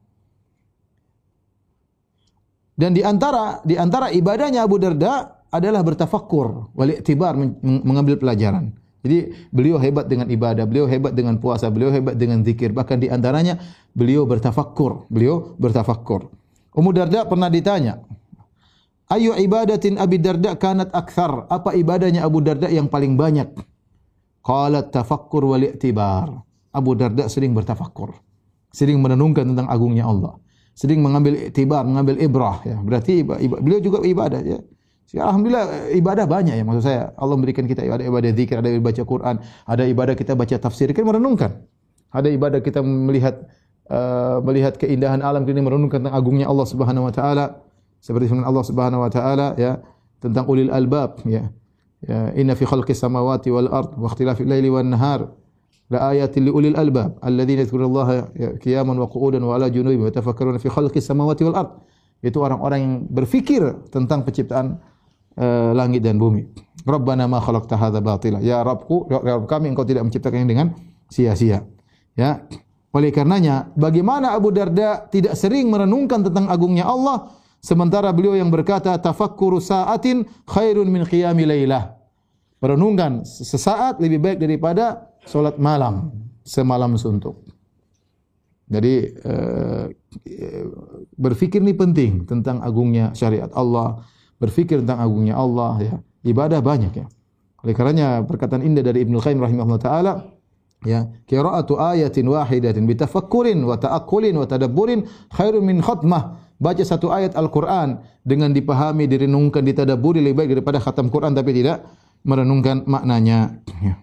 [2.76, 8.76] Dan di antara di antara ibadahnya Abu Darda adalah bertafakkur, wal i'tibar mengambil pelajaran.
[9.06, 12.74] Jadi beliau hebat dengan ibadah, beliau hebat dengan puasa, beliau hebat dengan zikir.
[12.74, 13.56] Bahkan di antaranya
[13.94, 16.26] beliau bertafakkur, beliau bertafakkur.
[16.76, 18.04] Ummu Darda pernah ditanya,
[19.06, 21.46] Ayu ibadatin Abi Darda kanat akthar?
[21.46, 23.54] Apa ibadahnya Abu Darda yang paling banyak?
[24.42, 26.42] Qalat tafakkur wal i'tibar.
[26.74, 28.18] Abu Darda sering bertafakkur.
[28.74, 30.36] Sering merenungkan tentang agungnya Allah.
[30.74, 32.76] Sering mengambil i'tibar, mengambil ibrah ya.
[32.82, 34.58] Berarti ibadah, beliau juga ibadah ya.
[35.16, 37.14] Alhamdulillah ibadah banyak ya maksud saya.
[37.14, 39.34] Allah memberikan kita ibadah ibadah zikir, ada baca Quran,
[39.70, 41.62] ada ibadah kita baca tafsir, kita merenungkan.
[42.10, 43.46] Ada ibadah kita melihat
[43.90, 47.62] uh, melihat keindahan alam ini merenungkan tentang agungnya Allah Subhanahu wa taala
[48.00, 49.82] seperti firman Allah Subhanahu wa taala ya
[50.22, 51.50] tentang ulil albab ya
[52.04, 55.32] ya inna fi khalqis samawati wal ard wa ikhtilafil laili wan nahar
[55.90, 60.58] la ayatin li ulil albab alladziina yadhkurullaha qiyaman wa qu'udan wa ala junubihim wa yatafakkaruna
[60.58, 61.70] fi khalqis samawati wal ard
[62.24, 64.80] itu orang-orang yang berfikir tentang penciptaan
[65.36, 66.48] uh, langit dan bumi.
[66.86, 68.40] Rabbana ma khalaqta hadza batila.
[68.40, 70.66] Ya Rabbku, ya Rabb kami engkau tidak menciptakannya dengan
[71.10, 71.66] sia-sia.
[72.16, 72.46] Ya.
[72.96, 77.28] Oleh karenanya, bagaimana Abu Darda tidak sering merenungkan tentang agungnya Allah,
[77.60, 81.92] sementara beliau yang berkata, tafakkuru sa'atin khairun min qiyami lailah.
[82.56, 86.08] Merenungkan sesaat lebih baik daripada solat malam,
[86.40, 87.44] semalam suntuk.
[88.64, 89.92] Jadi uh,
[91.20, 94.00] berfikir ini penting tentang agungnya syariat Allah,
[94.40, 95.94] berfikir tentang agungnya Allah ya.
[96.24, 97.06] Ibadah banyak ya.
[97.60, 100.12] Oleh karenanya perkataan indah dari Ibnu Qayyim rahimahullah taala,
[100.84, 107.36] ya qiraatu ayatin wahidatin bitafakkurin wa ta'akkulin wa tadabburin khairun min khatmah baca satu ayat
[107.36, 111.84] Al-Qur'an dengan dipahami direnungkan ditadabburi lebih baik daripada khatam Quran tapi tidak
[112.26, 113.94] merenungkan maknanya ya.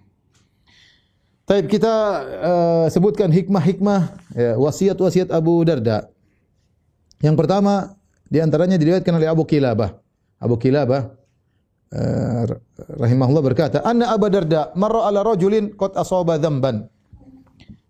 [1.43, 1.93] Taib kita
[2.39, 6.07] uh, sebutkan hikmah-hikmah ya, wasiat-wasiat Abu Darda.
[7.19, 7.99] Yang pertama
[8.31, 9.99] di antaranya diriwayatkan oleh Abu Kilabah.
[10.39, 11.11] Abu Kilabah
[11.93, 12.43] uh,
[12.97, 16.89] rahimahullah berkata, "Anna Abu Darda marra ala rajulin qad asaba dzamban."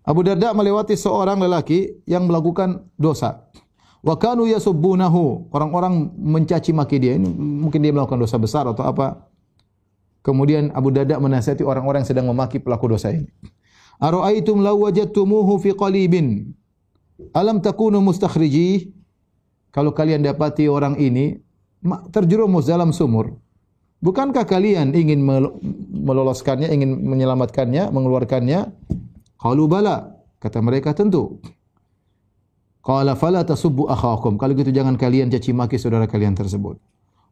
[0.03, 3.47] Abu Darda melewati seorang lelaki yang melakukan dosa.
[4.03, 5.47] Wa kanu yasubbunahu.
[5.55, 7.15] Orang-orang mencaci maki dia.
[7.15, 9.31] Ini mungkin dia melakukan dosa besar atau apa.
[10.19, 13.31] Kemudian Abu Darda menasihati orang-orang yang sedang memaki pelaku dosa ini.
[14.03, 16.51] Ara'aitum law wajadtumuhu fi qalibin
[17.31, 18.91] alam takunu mustakhriji?
[19.73, 21.41] Kalau kalian dapati orang ini
[22.13, 23.41] terjerumus dalam sumur,
[24.03, 25.23] Bukankah kalian ingin
[26.03, 28.67] meloloskannya, ingin menyelamatkannya, mengeluarkannya?
[29.39, 30.19] Qalu bala.
[30.43, 31.39] Kata mereka tentu.
[32.83, 34.35] Qala fala tasubbu akhakum.
[34.35, 36.75] Kalau gitu jangan kalian caci maki saudara kalian tersebut.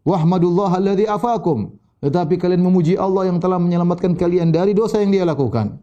[0.07, 1.75] Wahmadullah alladhi afakum.
[1.99, 5.75] Tetapi kalian memuji Allah yang telah menyelamatkan kalian dari dosa yang dia lakukan.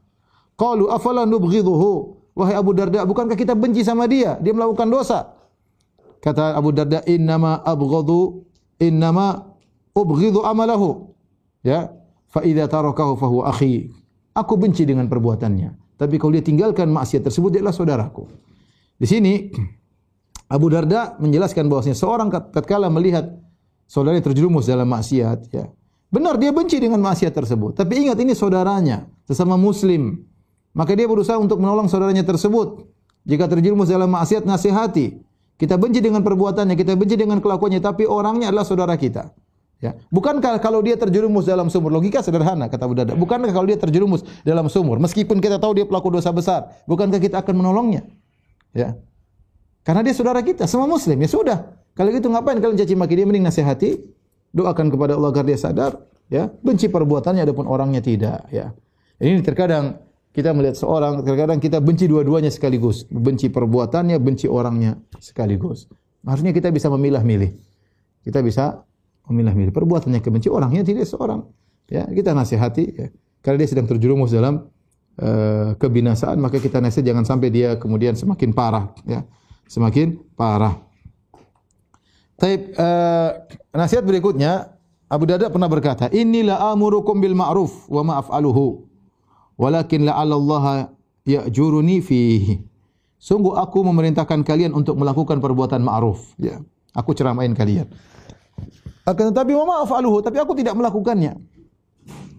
[0.57, 2.17] Qalu afala nubghidhuhu.
[2.33, 4.41] Wahai Abu Darda, bukankah kita benci sama dia?
[4.41, 5.37] Dia melakukan dosa.
[6.23, 8.49] Kata Abu Darda, "Innama abghadu
[8.79, 9.48] innama
[10.03, 11.11] ubghidhu amalahu."
[11.67, 11.91] Ya,
[12.31, 13.91] fa idza tarakahu fa huwa akhi.
[14.39, 15.99] Aku benci dengan perbuatannya.
[15.99, 18.31] Tapi kalau dia tinggalkan maksiat tersebut dia adalah saudaraku.
[18.95, 19.51] Di sini
[20.55, 23.35] Abu Darda menjelaskan bahwasanya seorang tatkala melihat
[23.91, 25.67] saudaranya terjerumus dalam maksiat, ya.
[26.09, 30.25] Benar dia benci dengan maksiat tersebut, tapi ingat ini saudaranya, sesama muslim.
[30.73, 32.87] Maka dia berusaha untuk menolong saudaranya tersebut.
[33.29, 35.21] Jika terjerumus dalam maksiat nasihati.
[35.59, 39.35] Kita benci dengan perbuatannya, kita benci dengan kelakuannya, tapi orangnya adalah saudara kita.
[39.79, 39.95] Ya.
[40.11, 43.15] Bukankah kalau dia terjerumus dalam sumur logika sederhana kata Abu Darda.
[43.15, 47.39] Bukankah kalau dia terjerumus dalam sumur meskipun kita tahu dia pelaku dosa besar, bukankah kita
[47.39, 48.03] akan menolongnya?
[48.75, 48.99] Ya.
[49.87, 51.17] Karena dia saudara kita, semua muslim.
[51.17, 51.59] Ya sudah.
[51.95, 53.97] Kalau gitu ngapain kalian caci maki dia mending nasihati,
[54.53, 55.97] doakan kepada Allah agar dia sadar,
[56.29, 56.53] ya.
[56.61, 58.75] Benci perbuatannya adapun orangnya tidak, ya.
[59.19, 59.99] Ini terkadang
[60.31, 63.09] kita melihat seorang, terkadang kita benci dua-duanya sekaligus.
[63.09, 65.89] Benci perbuatannya, benci orangnya sekaligus.
[66.23, 67.57] Harusnya kita bisa memilah-milih.
[68.23, 68.85] Kita bisa
[69.29, 71.45] memilah-milih perbuatannya kebenci orangnya tidak seorang.
[71.89, 73.09] Ya, kita nasihati ya.
[73.45, 74.69] Karena dia sedang terjerumus dalam
[75.21, 79.25] uh, kebinasaan, maka kita nasihat jangan sampai dia kemudian semakin parah ya.
[79.69, 80.81] Semakin parah.
[82.39, 83.31] Taib uh,
[83.77, 88.85] nasihat berikutnya Abu Darda pernah berkata, "Inilah amurukum bil ma'ruf wa ma af'aluhu.
[89.57, 90.65] Walakin la'alla Allah
[91.25, 92.61] ya'juruni fihi."
[93.19, 96.63] Sungguh aku memerintahkan kalian untuk melakukan perbuatan ma'ruf, ya.
[96.95, 97.91] Aku ceramain kalian.
[99.09, 101.41] Akan tetapi wa ma'afaluhu, tapi aku tidak melakukannya.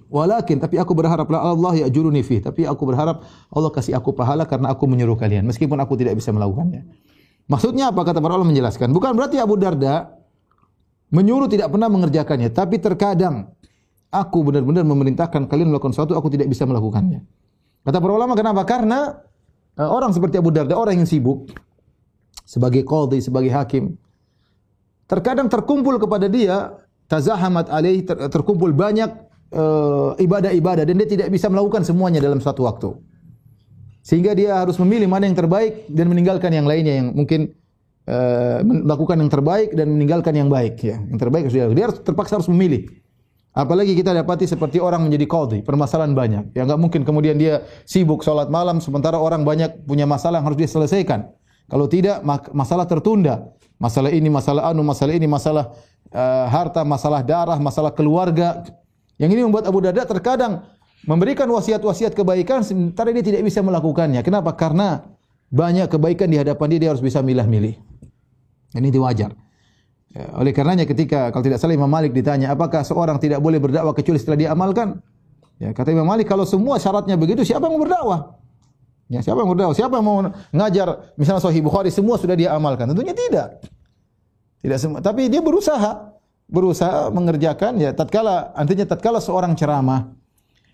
[0.10, 3.21] Walakin tapi aku berharap Allah ya juruni fi, tapi aku berharap
[3.53, 6.82] Allah kasih aku pahala karena aku menyuruh kalian meskipun aku tidak bisa melakukannya.
[7.45, 8.89] Maksudnya apa kata para ulama menjelaskan?
[8.89, 10.10] Bukan berarti Abu Darda
[11.13, 13.53] menyuruh tidak pernah mengerjakannya, tapi terkadang
[14.10, 17.21] aku benar-benar memerintahkan kalian melakukan sesuatu aku tidak bisa melakukannya.
[17.86, 18.65] Kata para ulama kenapa?
[18.65, 19.13] Karena
[19.77, 21.53] uh, orang seperti Abu Darda orang yang sibuk
[22.49, 23.93] sebagai qadhi, sebagai hakim,
[25.10, 26.78] terkadang terkumpul kepada dia
[27.10, 29.10] tazahamat alaih ter, terkumpul banyak
[29.52, 32.93] uh, ibadah-ibadah dan dia tidak bisa melakukan semuanya dalam satu waktu.
[34.06, 37.52] Sehingga dia harus memilih mana yang terbaik dan meninggalkan yang lainnya yang mungkin
[38.08, 41.02] uh, melakukan yang terbaik dan meninggalkan yang baik ya.
[41.10, 42.88] Yang terbaik sudah dia harus terpaksa harus memilih.
[43.50, 46.54] Apalagi kita dapati seperti orang menjadi qadhi, permasalahan banyak.
[46.54, 50.60] Ya enggak mungkin kemudian dia sibuk salat malam sementara orang banyak punya masalah yang harus
[50.62, 51.34] dia selesaikan.
[51.69, 52.22] Kalau tidak
[52.54, 53.52] masalah tertunda.
[53.80, 55.72] Masalah ini, masalah anu, masalah ini, masalah
[56.12, 58.68] uh, harta, masalah darah, masalah keluarga.
[59.15, 60.68] Yang ini membuat Abu Darda terkadang
[61.08, 64.20] memberikan wasiat-wasiat kebaikan sementara dia tidak bisa melakukannya.
[64.20, 64.52] Kenapa?
[64.52, 65.00] Karena
[65.48, 67.80] banyak kebaikan di hadapan dia dia harus bisa milah-milih.
[68.76, 69.34] Ini wajar.
[70.10, 73.94] Ya, oleh karenanya ketika kalau tidak salah Imam Malik ditanya, apakah seorang tidak boleh berdakwah
[73.94, 75.00] kecuali setelah dia amalkan?
[75.62, 78.38] Ya, kata Imam Malik kalau semua syaratnya begitu siapa yang mau berdakwah?
[79.10, 79.74] Ya, siapa yang berdakwah?
[79.74, 80.17] Siapa yang mau
[80.54, 81.17] ngajar?
[81.17, 82.93] Misalnya Sahih Bukhari semua sudah dia amalkan?
[82.93, 83.58] Tentunya tidak.
[84.62, 86.13] Tidak semua, tapi dia berusaha.
[86.50, 90.17] Berusaha mengerjakan ya tatkala artinya tatkala seorang ceramah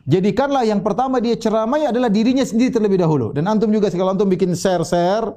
[0.06, 3.34] jadikanlah yang pertama dia ceramah adalah dirinya sendiri terlebih dahulu.
[3.34, 5.34] Dan antum juga kalau antum bikin share-share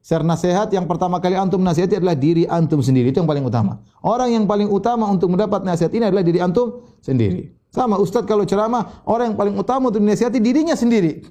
[0.00, 3.10] share nasihat yang pertama kali antum nasihati adalah diri antum sendiri.
[3.10, 3.80] Itu yang paling utama.
[4.04, 7.52] Orang yang paling utama untuk mendapat nasihat ini adalah diri antum sendiri.
[7.70, 11.24] Sama ustadz kalau ceramah orang yang paling utama untuk menasihati dirinya sendiri.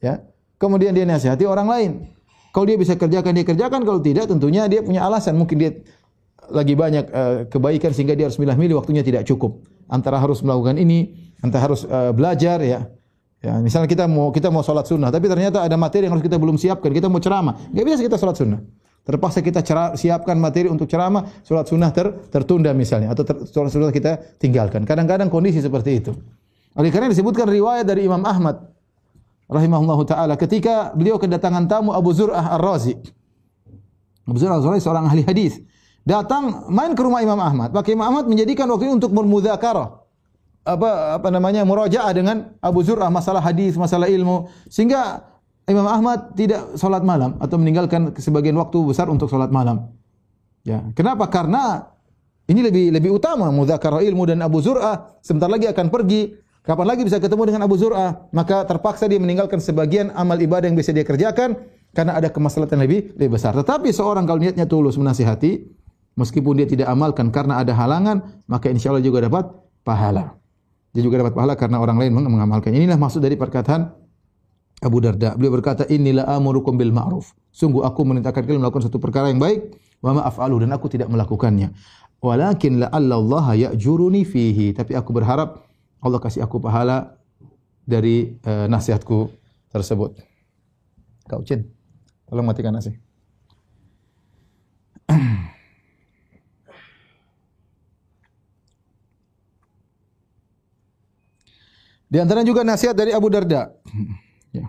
[0.00, 0.24] Ya
[0.60, 1.90] kemudian dia nasihati orang lain.
[2.52, 5.38] Kalau dia bisa kerjakan dia kerjakan, kalau tidak tentunya dia punya alasan.
[5.40, 5.70] Mungkin dia
[6.50, 9.64] lagi banyak uh, kebaikan sehingga dia harus milah-milih waktunya tidak cukup.
[9.86, 12.90] Antara harus melakukan ini, antara harus uh, belajar ya.
[13.40, 16.36] Ya, misalnya kita mau kita mau sholat sunnah, tapi ternyata ada materi yang harus kita
[16.36, 16.92] belum siapkan.
[16.92, 18.60] Kita mau ceramah, nggak bisa kita sholat sunnah.
[19.00, 23.72] Terpaksa kita cerah, siapkan materi untuk ceramah, sholat sunnah ter, tertunda misalnya, atau ter, sholat
[23.72, 24.84] sunnah kita tinggalkan.
[24.84, 26.12] Kadang-kadang kondisi seperti itu.
[26.76, 28.60] Oleh karena disebutkan riwayat dari Imam Ahmad
[29.50, 32.94] rahimahullahu taala ketika beliau kedatangan tamu Abu Zur'ah Ar-Razi.
[34.24, 35.58] Abu Zur'ah Ar-Razi seorang ahli hadis.
[36.06, 37.74] Datang main ke rumah Imam Ahmad.
[37.74, 40.00] Maka Imam Ahmad menjadikan waktu untuk bermudzakarah.
[40.60, 45.24] Apa apa namanya murajaah dengan Abu Zur'ah masalah hadis, masalah ilmu sehingga
[45.66, 49.88] Imam Ahmad tidak salat malam atau meninggalkan sebagian waktu besar untuk salat malam.
[50.66, 51.30] Ya, kenapa?
[51.32, 51.88] Karena
[52.50, 57.02] ini lebih lebih utama mudzakarah ilmu dan Abu Zur'ah sebentar lagi akan pergi Kapan lagi
[57.08, 58.28] bisa ketemu dengan Abu Zur'ah?
[58.36, 61.56] Maka terpaksa dia meninggalkan sebagian amal ibadah yang bisa dia kerjakan
[61.96, 63.56] karena ada kemaslahatan lebih lebih besar.
[63.56, 65.64] Tetapi seorang kalau niatnya tulus menasihati,
[66.20, 69.48] meskipun dia tidak amalkan karena ada halangan, maka insya Allah juga dapat
[69.88, 70.36] pahala.
[70.92, 72.76] Dia juga dapat pahala karena orang lain mengamalkan.
[72.76, 73.96] Inilah maksud dari perkataan
[74.84, 75.40] Abu Darda.
[75.40, 79.80] Beliau berkata, "Inilah amurukum bil ma'ruf." Sungguh aku memerintahkan kalian melakukan satu perkara yang baik,
[80.04, 81.72] wa ma dan aku tidak melakukannya.
[82.20, 84.76] Walakin la Allah ya'juruni fihi.
[84.76, 85.69] Tapi aku berharap
[86.00, 87.16] Allah kasih aku pahala
[87.84, 89.28] dari uh, nasihatku
[89.68, 90.16] tersebut.
[91.28, 91.68] Kau Cin,
[92.26, 92.96] tolong matikan nasi.
[102.10, 103.70] Di antara juga nasihat dari Abu Darda.
[104.50, 104.66] Ya.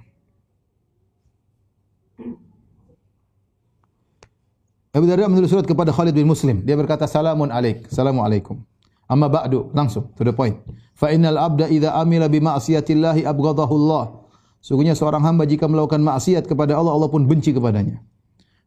[4.94, 6.62] Abu Darda menulis surat kepada Khalid bin Muslim.
[6.62, 7.90] Dia berkata, Salamun alaik.
[7.90, 8.62] Assalamualaikum.
[9.10, 9.74] Amma ba'du.
[9.74, 10.62] Langsung, to the point.
[11.02, 14.22] Fa innal abda idza amila bi ma'siyatillahi abghadahu Allah.
[14.62, 18.06] Sungguhnya seorang hamba jika melakukan maksiat kepada Allah, Allah pun benci kepadanya.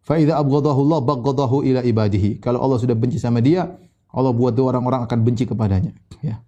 [0.03, 2.43] Fa idza abghadahu Allah baghdadahu ila ibadihi.
[2.43, 3.71] Kalau Allah sudah benci sama dia,
[4.11, 5.95] Allah buat orang-orang akan benci kepadanya.
[6.27, 6.43] Ya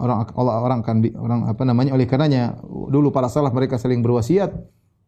[0.00, 4.48] orang orang akan orang apa namanya oleh karenanya dulu para salaf mereka saling berwasiat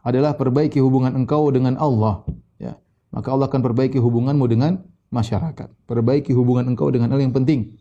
[0.05, 2.28] adalah perbaiki hubungan engkau dengan Allah
[2.61, 2.76] ya
[3.09, 7.72] maka Allah akan perbaiki hubunganmu dengan masyarakat perbaiki hubungan engkau dengan hal yang penting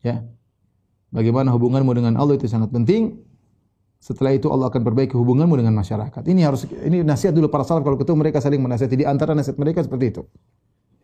[0.00, 0.24] ya
[1.14, 3.22] bagaimana hubunganmu dengan Allah itu sangat penting
[4.02, 7.86] setelah itu Allah akan perbaiki hubunganmu dengan masyarakat ini harus ini nasihat dulu para salaf
[7.86, 10.22] kalau ketemu mereka saling menasihati di antara nasihat mereka seperti itu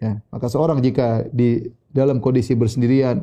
[0.02, 3.22] ya maka seorang jika di dalam kondisi bersendirian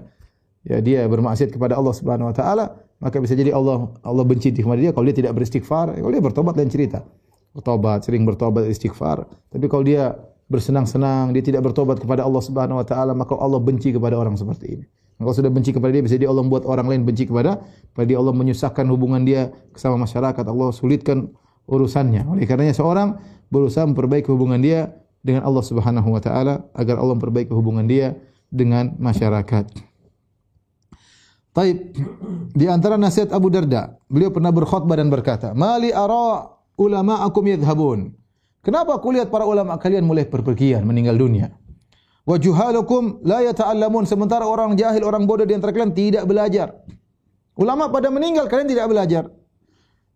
[0.68, 4.80] ya dia bermaksiat kepada Allah Subhanahu wa taala, maka bisa jadi Allah Allah benci kepada
[4.80, 5.96] dia kalau dia tidak beristighfar.
[5.96, 7.08] Kalau dia bertobat lain cerita.
[7.56, 9.26] Bertobat, sering bertobat istighfar.
[9.50, 10.14] Tapi kalau dia
[10.52, 14.78] bersenang-senang, dia tidak bertobat kepada Allah Subhanahu wa taala, maka Allah benci kepada orang seperti
[14.78, 14.86] ini.
[15.18, 17.58] Kalau sudah benci kepada dia, bisa jadi Allah membuat orang lain benci kepada,
[17.98, 21.34] pada dia Allah menyusahkan hubungan dia sama masyarakat, Allah sulitkan
[21.66, 22.30] urusannya.
[22.30, 23.18] Oleh karenanya seorang
[23.50, 24.94] berusaha memperbaiki hubungan dia
[25.26, 28.14] dengan Allah Subhanahu wa taala agar Allah memperbaiki hubungan dia
[28.48, 29.66] dengan masyarakat.
[31.52, 31.78] Taib.
[32.54, 38.14] Di antara nasihat Abu Darda, beliau pernah berkhutbah dan berkata, "Mali ara ulama akum yadhhabun."
[38.62, 41.50] Kenapa aku lihat para ulama kalian mulai berpergian, meninggal dunia?
[42.28, 46.76] Wa juhalukum la yata'allamun, sementara orang jahil, orang bodoh di antara kalian tidak belajar.
[47.56, 49.32] Ulama pada meninggal, kalian tidak belajar.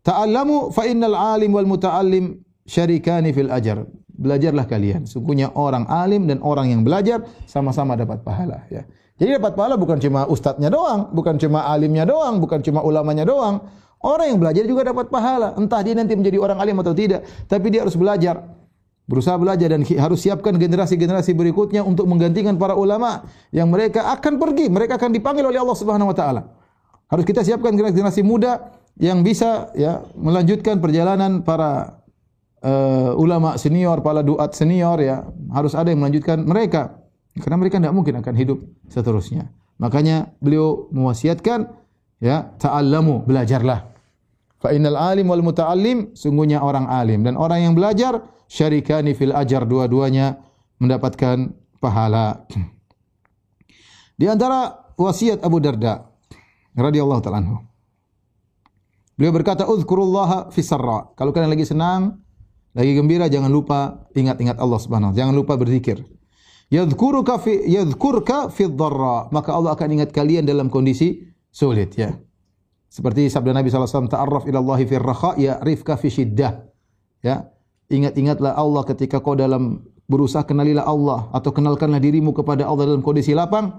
[0.04, 3.88] Ta'allamu fa innal alim wal muta'allim syarikani fil ajar.
[4.12, 5.08] Belajarlah kalian.
[5.08, 8.84] Sungguhnya orang alim dan orang yang belajar sama-sama dapat pahala, ya.
[9.16, 13.62] Jadi dapat pahala bukan cuma ustadznya doang, bukan cuma alimnya doang, bukan cuma ulamanya doang.
[14.02, 15.54] Orang yang belajar juga dapat pahala.
[15.54, 18.42] Entah dia nanti menjadi orang alim atau tidak, tapi dia harus belajar.
[19.12, 24.72] Berusaha belajar dan harus siapkan generasi-generasi berikutnya untuk menggantikan para ulama yang mereka akan pergi,
[24.72, 26.48] mereka akan dipanggil oleh Allah Subhanahu wa taala.
[27.12, 32.00] Harus kita siapkan generasi muda yang bisa ya melanjutkan perjalanan para
[32.64, 35.28] uh, ulama senior, para duat senior ya.
[35.52, 37.04] Harus ada yang melanjutkan mereka.
[37.36, 39.52] Karena mereka tidak mungkin akan hidup seterusnya.
[39.76, 41.68] Makanya beliau mewasiatkan
[42.24, 43.92] ya ta'allamu belajarlah.
[44.62, 49.64] Fa innal alim wal muta'allim sungguhnya orang alim dan orang yang belajar syarikani fil ajar
[49.64, 50.36] dua-duanya
[50.84, 52.44] mendapatkan pahala.
[54.20, 56.04] Di antara wasiat Abu Darda
[56.76, 57.58] radhiyallahu taala anhu.
[59.16, 62.20] Beliau berkata, "Udzkurullaha fi sarra." Kalau kalian lagi senang,
[62.76, 65.16] lagi gembira jangan lupa ingat-ingat Allah Subhanahu wa.
[65.16, 66.04] Jangan lupa berzikir
[66.72, 71.20] yadhkuruka fi yadhkurka fi dharra maka Allah akan ingat kalian dalam kondisi
[71.52, 72.16] sulit ya
[72.88, 76.64] seperti sabda Nabi SAW ta'arraf ila Allah fi raha ya'rifka fi shiddah
[77.20, 77.44] ya
[77.92, 83.32] ingat-ingatlah Allah ketika kau dalam berusaha kenalilah Allah atau kenalkanlah dirimu kepada Allah dalam kondisi
[83.32, 83.72] lapang.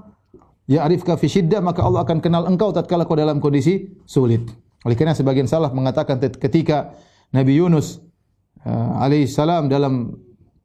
[0.71, 4.47] Ya'rifka fi shiddah maka Allah akan kenal engkau tatkala kau dalam kondisi sulit.
[4.87, 6.95] Oleh karena sebagian salaf mengatakan ketika
[7.35, 7.99] Nabi Yunus
[8.63, 10.17] uh, dalam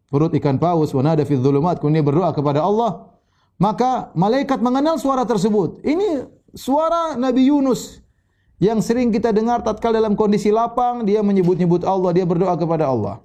[0.08, 3.18] perut ikan paus wa nada fi dhulumat kemudian berdoa kepada Allah
[3.58, 5.82] maka malaikat mengenal suara tersebut.
[5.82, 8.00] Ini suara Nabi Yunus
[8.58, 13.22] yang sering kita dengar tatkala dalam kondisi lapang dia menyebut-nyebut Allah dia berdoa kepada Allah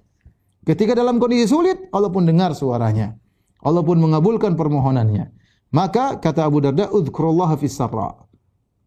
[0.66, 3.16] ketika dalam kondisi sulit Allah pun dengar suaranya.
[3.62, 5.30] Allah pun mengabulkan permohonannya.
[5.72, 8.12] Maka kata Abu Darda udzkurullaha fis sarra.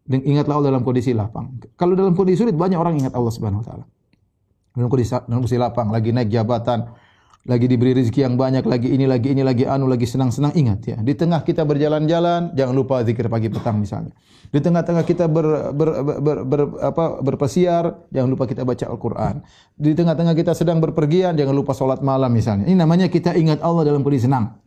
[0.06, 1.58] Dan ingatlah Allah dalam kondisi lapang.
[1.74, 3.84] Kalau dalam kondisi sulit banyak orang ingat Allah Subhanahu wa taala.
[4.76, 6.86] Dalam kondisi, dalam lapang lagi naik jabatan
[7.46, 10.96] lagi diberi rezeki yang banyak, lagi ini, lagi ini, lagi anu, lagi senang-senang, ingat ya.
[10.98, 14.10] Di tengah kita berjalan-jalan, jangan lupa zikir pagi petang misalnya.
[14.50, 19.34] Di tengah-tengah kita ber, ber, ber, ber, apa, berpesiar, jangan lupa kita baca Al-Quran.
[19.78, 22.66] Di tengah-tengah kita sedang berpergian, jangan lupa sholat malam misalnya.
[22.66, 24.58] Ini namanya kita ingat Allah dalam kondisi senang.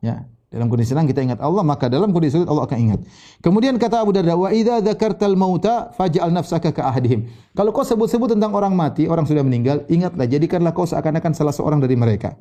[0.00, 0.24] Ya.
[0.46, 3.00] Dalam kondisi senang kita ingat Allah, maka dalam kondisi sulit Allah akan ingat.
[3.42, 8.30] Kemudian kata Abu Darda, "Wa idza dzakartal mauta faj'al nafsaka ka ahadihim." Kalau kau sebut-sebut
[8.30, 12.38] tentang orang mati, orang sudah meninggal, ingatlah jadikanlah kau seakan-akan salah seorang dari mereka.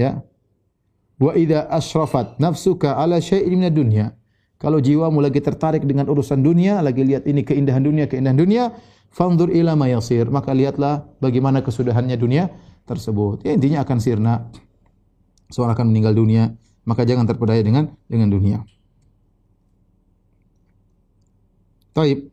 [0.00, 0.24] Ya.
[1.20, 4.16] Wa idza asyrafat nafsuka ala syai'in minad dunya.
[4.56, 8.72] Kalau jiwamu lagi tertarik dengan urusan dunia, lagi lihat ini keindahan dunia, keindahan dunia,
[9.12, 12.48] fanzur ila ma yasir, maka lihatlah bagaimana kesudahannya dunia
[12.88, 13.44] tersebut.
[13.44, 14.48] Ya intinya akan sirna.
[15.52, 16.56] Seorang akan meninggal dunia,
[16.86, 18.58] maka jangan terpedaya dengan dengan dunia.
[21.92, 22.30] Taib.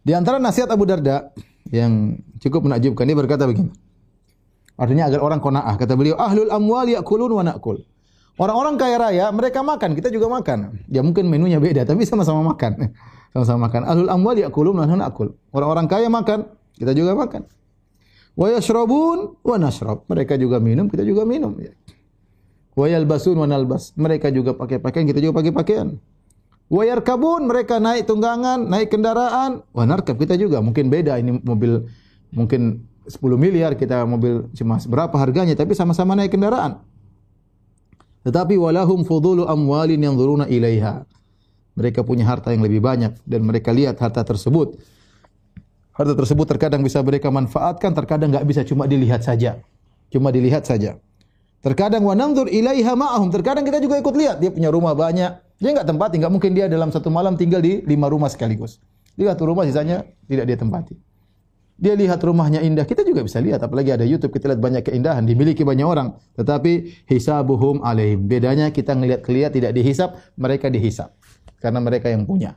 [0.00, 1.34] Di antara nasihat Abu Darda
[1.68, 3.74] yang cukup menakjubkan dia berkata begini.
[4.80, 5.74] Artinya agar orang qanaah.
[5.76, 7.84] Kata beliau, "Ahlul amwal yakulun wa na'kul."
[8.40, 10.88] Orang-orang kaya raya mereka makan, kita juga makan.
[10.88, 12.88] Ya mungkin menunya beda tapi sama-sama makan.
[13.36, 13.84] Sama-sama makan.
[13.84, 15.36] Ahlul amwal yakulun wa na'kul.
[15.52, 16.48] Orang-orang kaya makan,
[16.80, 17.44] kita juga makan.
[18.40, 20.08] Wa yashrabun wa nashrab.
[20.08, 21.60] Mereka juga minum, kita juga minum.
[22.74, 23.46] Wa yalbasun wa.
[23.98, 25.88] Mereka juga pakai pakaian, kita juga pakai pakaian.
[26.70, 29.66] Wa yarkabun, mereka naik tunggangan, naik kendaraan.
[29.74, 30.62] Wa narkab, kita juga.
[30.62, 31.90] Mungkin beda ini mobil
[32.30, 36.78] mungkin 10 miliar, kita mobil cuma berapa harganya, tapi sama-sama naik kendaraan.
[38.22, 41.02] Tetapi walahum fudulu amwalin yang zuruna ilaiha.
[41.74, 44.78] Mereka punya harta yang lebih banyak dan mereka lihat harta tersebut.
[45.96, 49.58] Harta tersebut terkadang bisa mereka manfaatkan, terkadang enggak bisa cuma dilihat saja.
[50.12, 51.00] Cuma dilihat saja.
[51.60, 53.28] Terkadang wa nanzur ilaiha ma'ahum.
[53.28, 55.60] Terkadang kita juga ikut lihat dia punya rumah banyak.
[55.60, 58.80] Dia enggak tempati, enggak mungkin dia dalam satu malam tinggal di lima rumah sekaligus.
[59.12, 60.96] Dia satu rumah sisanya tidak dia tempati.
[61.80, 63.64] Dia lihat rumahnya indah, kita juga bisa lihat.
[63.64, 66.12] Apalagi ada YouTube, kita lihat banyak keindahan, dimiliki banyak orang.
[66.36, 68.28] Tetapi hisabuhum alaihim.
[68.28, 71.16] Bedanya kita ngelihat-lihat tidak dihisap, mereka dihisap.
[71.56, 72.56] Karena mereka yang punya.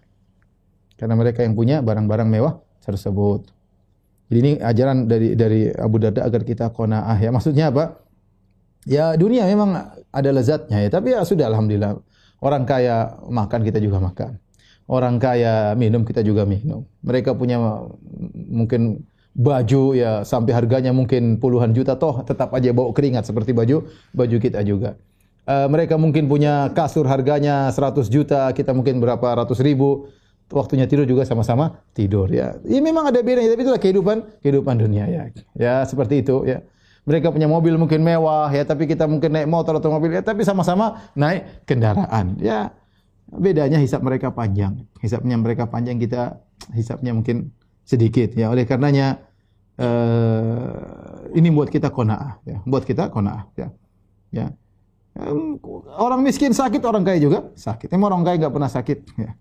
[0.99, 3.47] Karena mereka yang punya barang-barang mewah tersebut.
[4.27, 7.31] Jadi ini ajaran dari dari Abu Darda agar kita qanaah ya.
[7.31, 8.02] Maksudnya apa?
[8.83, 11.99] Ya dunia memang ada lezatnya ya, tapi ya sudah alhamdulillah.
[12.43, 14.35] Orang kaya makan kita juga makan.
[14.83, 16.83] Orang kaya minum kita juga minum.
[17.07, 17.55] Mereka punya
[18.35, 23.87] mungkin baju ya sampai harganya mungkin puluhan juta toh tetap aja bau keringat seperti baju
[24.11, 24.99] baju kita juga.
[25.43, 30.07] Uh, mereka mungkin punya kasur harganya 100 juta, kita mungkin berapa ratus ribu.
[30.53, 32.59] Waktunya tidur juga sama-sama tidur ya.
[32.61, 35.23] Ini memang ada bedanya tapi itulah kehidupan kehidupan dunia ya.
[35.55, 36.61] Ya seperti itu ya.
[37.03, 40.47] Mereka punya mobil mungkin mewah ya, tapi kita mungkin naik motor atau mobil ya, tapi
[40.47, 42.39] sama-sama naik kendaraan.
[42.39, 42.71] Ya
[43.27, 44.85] bedanya hisap mereka panjang.
[45.01, 46.37] Hisapnya mereka panjang, kita
[46.71, 47.51] hisapnya mungkin
[47.83, 48.53] sedikit ya.
[48.53, 49.19] Oleh karenanya
[49.81, 53.67] uh, ini buat kita qanaah ya, buat kita qanaah ya.
[54.33, 54.47] Ya.
[55.93, 57.93] Orang miskin sakit, orang kaya juga sakit.
[57.93, 59.31] Emang orang kaya enggak pernah sakit ya.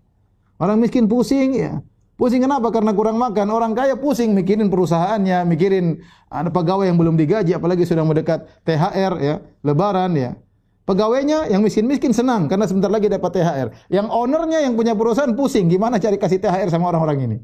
[0.61, 1.81] Orang miskin pusing ya.
[2.13, 2.69] Pusing kenapa?
[2.69, 3.49] Karena kurang makan.
[3.49, 5.97] Orang kaya pusing mikirin perusahaannya, mikirin
[6.29, 9.35] ada pegawai yang belum digaji, apalagi sudah mendekat THR ya,
[9.65, 10.37] lebaran ya.
[10.83, 13.67] Pegawainya yang miskin-miskin senang karena sebentar lagi dapat THR.
[13.87, 17.37] Yang ownernya yang punya perusahaan pusing gimana cari kasih THR sama orang-orang ini.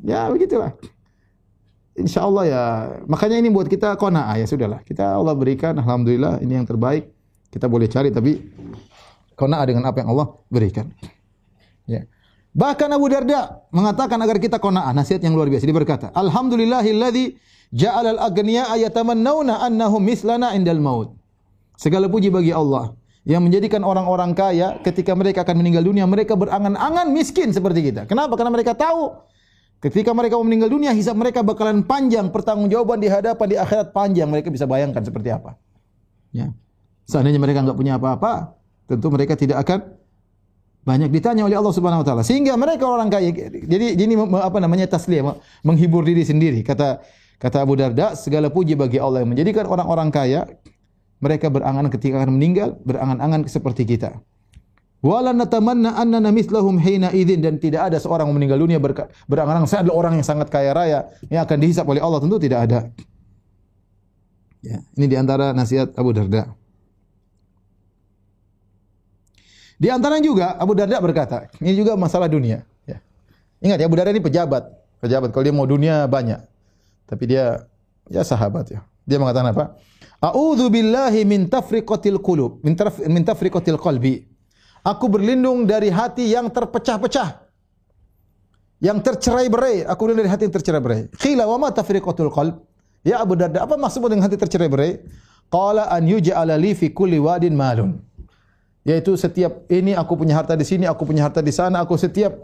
[0.00, 0.72] Ya begitulah.
[1.94, 2.62] Insya Allah ya,
[3.06, 4.82] makanya ini buat kita kona ya sudahlah.
[4.82, 7.06] Kita Allah berikan, alhamdulillah ini yang terbaik.
[7.52, 8.42] Kita boleh cari tapi
[9.38, 10.90] kona dengan apa yang Allah berikan.
[11.86, 12.08] Ya.
[12.54, 14.94] Bahkan Abu Darda mengatakan agar kita kona'ah.
[14.94, 15.66] Nasihat yang luar biasa.
[15.66, 17.34] Dia berkata, Alhamdulillahilladzi
[17.74, 21.18] ja'al al-aghniya ayatamannawna annahum mislana indal maut.
[21.74, 22.94] Segala puji bagi Allah
[23.26, 28.06] yang menjadikan orang-orang kaya ketika mereka akan meninggal dunia mereka berangan-angan miskin seperti kita.
[28.06, 28.38] Kenapa?
[28.38, 29.18] Karena mereka tahu
[29.84, 34.32] Ketika mereka mau meninggal dunia, hisab mereka bakalan panjang, pertanggungjawaban di hadapan di akhirat panjang.
[34.32, 35.60] Mereka bisa bayangkan seperti apa.
[36.32, 36.56] Ya.
[37.04, 38.56] Seandainya mereka enggak punya apa-apa,
[38.88, 39.84] tentu mereka tidak akan
[40.84, 42.22] banyak ditanya oleh Allah Subhanahu wa taala.
[42.22, 43.32] Sehingga mereka orang kaya.
[43.48, 46.60] Jadi ini apa namanya tasliyah, menghibur diri sendiri.
[46.60, 47.00] Kata
[47.40, 50.44] kata Abu Darda, segala puji bagi Allah yang menjadikan orang-orang kaya
[51.24, 54.20] mereka berangan ketika akan meninggal, berangan-angan seperti kita.
[55.04, 58.80] Wala natamanna annana mithlahum hina idzin dan tidak ada seorang yang meninggal dunia
[59.28, 62.60] berangan-angan saya adalah orang yang sangat kaya raya yang akan dihisap oleh Allah tentu tidak
[62.64, 62.88] ada.
[64.64, 66.48] Ya, ini di antara nasihat Abu Darda.
[69.84, 72.64] Di antara juga Abu Darda berkata, ini juga masalah dunia.
[72.88, 73.04] Ya.
[73.60, 74.64] Ingat ya Abu Darda ini pejabat,
[75.04, 75.28] pejabat.
[75.28, 76.40] Kalau dia mau dunia banyak,
[77.04, 77.68] tapi dia
[78.08, 78.80] ya sahabat ya.
[79.04, 79.76] Dia mengatakan apa?
[80.24, 82.72] A'udzu billahi min tafriqatil qulub, min,
[83.12, 84.24] min tafriqatil qalbi.
[84.80, 87.44] Aku berlindung dari hati yang terpecah-pecah.
[88.80, 89.84] Yang tercerai-berai.
[89.84, 91.12] Aku berlindung dari hati yang tercerai-berai.
[91.12, 92.56] Qila wa ma tafriqatul qalb?
[93.04, 95.04] Ya Abu Darda, apa maksudnya dengan hati tercerai-berai?
[95.52, 98.00] Qala an yuj'ala li fi kulli wadin malun.
[98.84, 102.36] Yaitu setiap ini aku punya harta di sini, aku punya harta di sana, aku setiap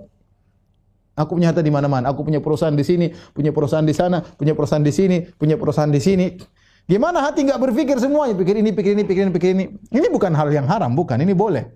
[1.13, 2.09] aku punya harta di mana-mana.
[2.09, 5.93] Aku punya perusahaan di sini, punya perusahaan di sana, punya perusahaan di sini, punya perusahaan
[5.93, 6.27] di sini.
[6.89, 9.65] Gimana hati enggak berpikir semuanya, pikir ini, pikir ini, pikir ini, pikir ini.
[9.93, 11.69] Ini bukan hal yang haram, bukan, ini boleh.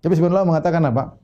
[0.00, 1.20] Tapi sebenarnya mengatakan apa?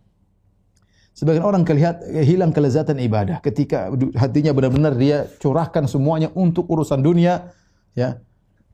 [1.16, 3.88] Sebagian orang kelihat hilang kelezatan ibadah ketika
[4.20, 7.56] hatinya benar-benar dia curahkan semuanya untuk urusan dunia,
[7.96, 8.20] ya.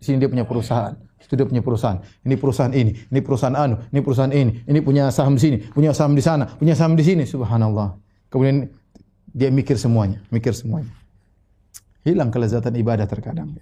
[0.03, 0.99] Di sini dia punya perusahaan,
[1.31, 1.99] dia punya perusahaan.
[2.27, 6.12] Ini perusahaan ini, ini perusahaan anu, ini perusahaan ini, ini punya saham sini, punya saham
[6.18, 7.25] di sana, punya saham di sini.
[7.27, 7.95] Subhanallah.
[8.33, 8.68] Kemudian
[9.33, 10.91] dia mikir semuanya, mikir semuanya.
[12.03, 13.55] Hilang kelezatan ibadah terkadang.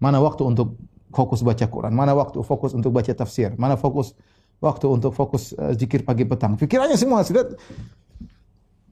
[0.00, 0.76] Mana waktu untuk
[1.10, 4.14] fokus baca Quran, mana waktu fokus untuk baca tafsir, mana fokus
[4.60, 6.54] waktu untuk fokus uh, zikir pagi petang.
[6.54, 7.48] Pikirannya semua sudah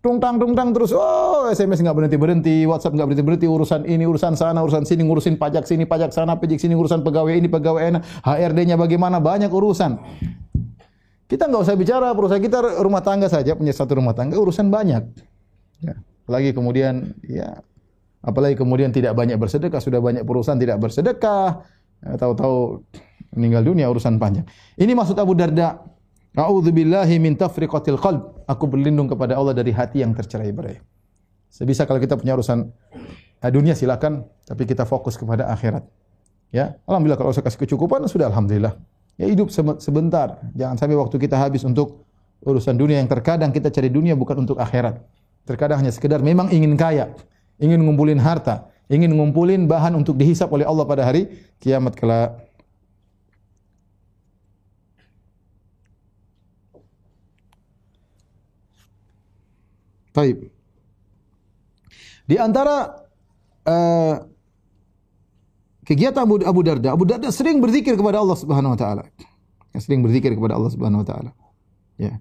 [0.00, 0.94] tungtang tungtang terus.
[0.94, 5.02] Oh, SMS nggak berhenti berhenti, WhatsApp nggak berhenti berhenti, urusan ini, urusan sana, urusan sini,
[5.06, 9.50] ngurusin pajak sini, pajak sana, pajak sini, urusan pegawai ini, pegawai ini, HRD-nya bagaimana, banyak
[9.50, 9.98] urusan.
[11.28, 15.04] Kita nggak usah bicara perusahaan kita rumah tangga saja punya satu rumah tangga urusan banyak.
[15.84, 15.94] Ya.
[16.24, 17.60] Apalagi kemudian ya
[18.24, 21.68] apalagi kemudian tidak banyak bersedekah sudah banyak perusahaan tidak bersedekah
[22.00, 22.80] ya, tahu-tahu
[23.36, 24.48] meninggal dunia urusan panjang.
[24.80, 25.84] Ini maksud Abu Darda.
[26.38, 28.46] A'udzubillahi min tafriqatil qalb.
[28.46, 30.78] Aku berlindung kepada Allah dari hati yang tercerai-berai.
[31.50, 32.70] Sebisa kalau kita punya urusan
[33.42, 35.82] eh, dunia silakan, tapi kita fokus kepada akhirat.
[36.54, 38.78] Ya, alhamdulillah kalau saya kasih kecukupan sudah alhamdulillah.
[39.18, 39.50] Ya hidup
[39.82, 40.38] sebentar.
[40.54, 42.06] Jangan sampai waktu kita habis untuk
[42.46, 45.02] urusan dunia yang terkadang kita cari dunia bukan untuk akhirat.
[45.42, 47.10] Terkadang hanya sekedar memang ingin kaya,
[47.58, 51.28] ingin ngumpulin harta, ingin ngumpulin bahan untuk dihisap oleh Allah pada hari
[51.58, 52.47] kiamat kelak.
[60.18, 60.50] Taib.
[62.26, 63.06] Di antara
[63.62, 64.16] uh,
[65.86, 66.90] kegiatan Abu, Abu Darda.
[66.90, 69.06] Abu Darda sering berzikir kepada Allah Subhanahu wa taala.
[69.70, 71.30] Ya, sering berzikir kepada Allah Subhanahu wa taala.
[71.94, 72.18] Ya.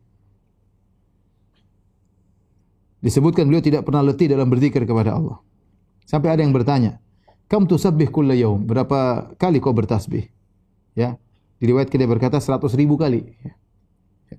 [3.02, 5.42] Disebutkan beliau tidak pernah letih dalam berzikir kepada Allah.
[6.06, 7.02] Sampai ada yang bertanya,
[7.50, 10.30] "Kam tusabbih kulla yaum?" Berapa kali kau bertasbih?
[10.94, 11.18] Ya.
[11.58, 13.26] Diriwayatkan dia berkata 100 ribu kali.
[13.42, 13.54] Ya.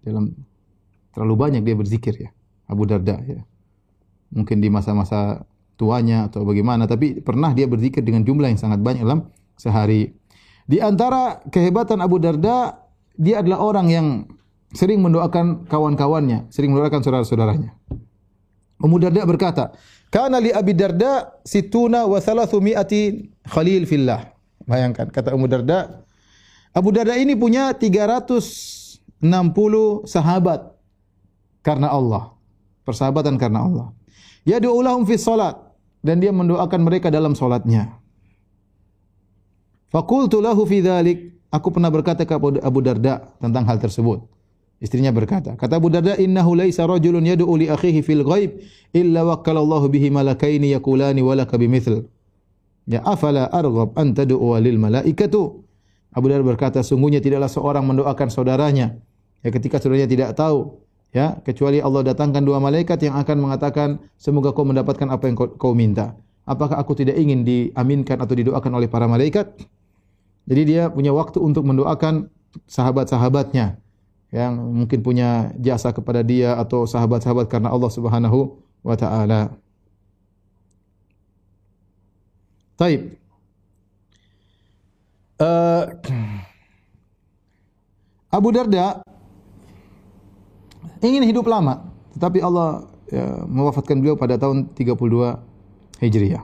[0.06, 0.30] Dalam
[1.10, 2.30] terlalu banyak dia berzikir ya.
[2.68, 3.40] Abu Darda ya.
[4.28, 5.48] Mungkin di masa-masa
[5.80, 10.12] tuanya atau bagaimana, tapi pernah dia berzikir dengan jumlah yang sangat banyak dalam sehari.
[10.68, 12.76] Di antara kehebatan Abu Darda,
[13.16, 14.28] dia adalah orang yang
[14.76, 17.72] sering mendoakan kawan-kawannya, sering mendoakan saudara-saudaranya.
[18.78, 19.72] Abu Darda berkata,
[20.12, 24.28] "Kana li Abi Darda situna wa mi'ati khalil fillah."
[24.68, 26.04] Bayangkan kata Abu Darda,
[26.76, 30.76] Abu Darda ini punya 360 sahabat
[31.64, 32.37] karena Allah.
[32.88, 33.92] Persahabatan karena Allah.
[34.48, 35.60] Yad'u lahum fi salat
[36.00, 38.00] dan dia mendoakan mereka dalam solatnya.
[39.92, 41.36] Fakultu lahu fi dhalik.
[41.52, 44.24] Aku pernah berkata ke Abu Darda tentang hal tersebut.
[44.80, 48.60] Istrinya berkata, kata Abu Darda, "Innahu laisa rajulun yad'u li akhihi fil ghaib
[48.92, 52.08] illa wakkalallahu bihi malakaini yaqulani walaka bimithl."
[52.88, 55.64] Ya afala arghab an tad'u lil malaikatu.
[56.12, 58.96] Abu Darda berkata, sungguhnya tidaklah seorang mendoakan saudaranya
[59.44, 63.88] ya ketika saudaranya tidak tahu ya kecuali Allah datangkan dua malaikat yang akan mengatakan
[64.20, 68.72] semoga kau mendapatkan apa yang kau, kau minta apakah aku tidak ingin diaminkan atau didoakan
[68.76, 69.48] oleh para malaikat
[70.48, 72.32] jadi dia punya waktu untuk mendoakan
[72.64, 73.76] sahabat-sahabatnya
[74.32, 79.56] yang mungkin punya jasa kepada dia atau sahabat-sahabat karena Allah Subhanahu wa taala.
[82.76, 83.16] Taib.
[85.38, 85.84] Uh,
[88.36, 89.00] Abu Darda
[91.02, 95.38] ingin hidup lama, tetapi Allah ya, mewafatkan beliau pada tahun 32
[96.02, 96.42] Hijriah.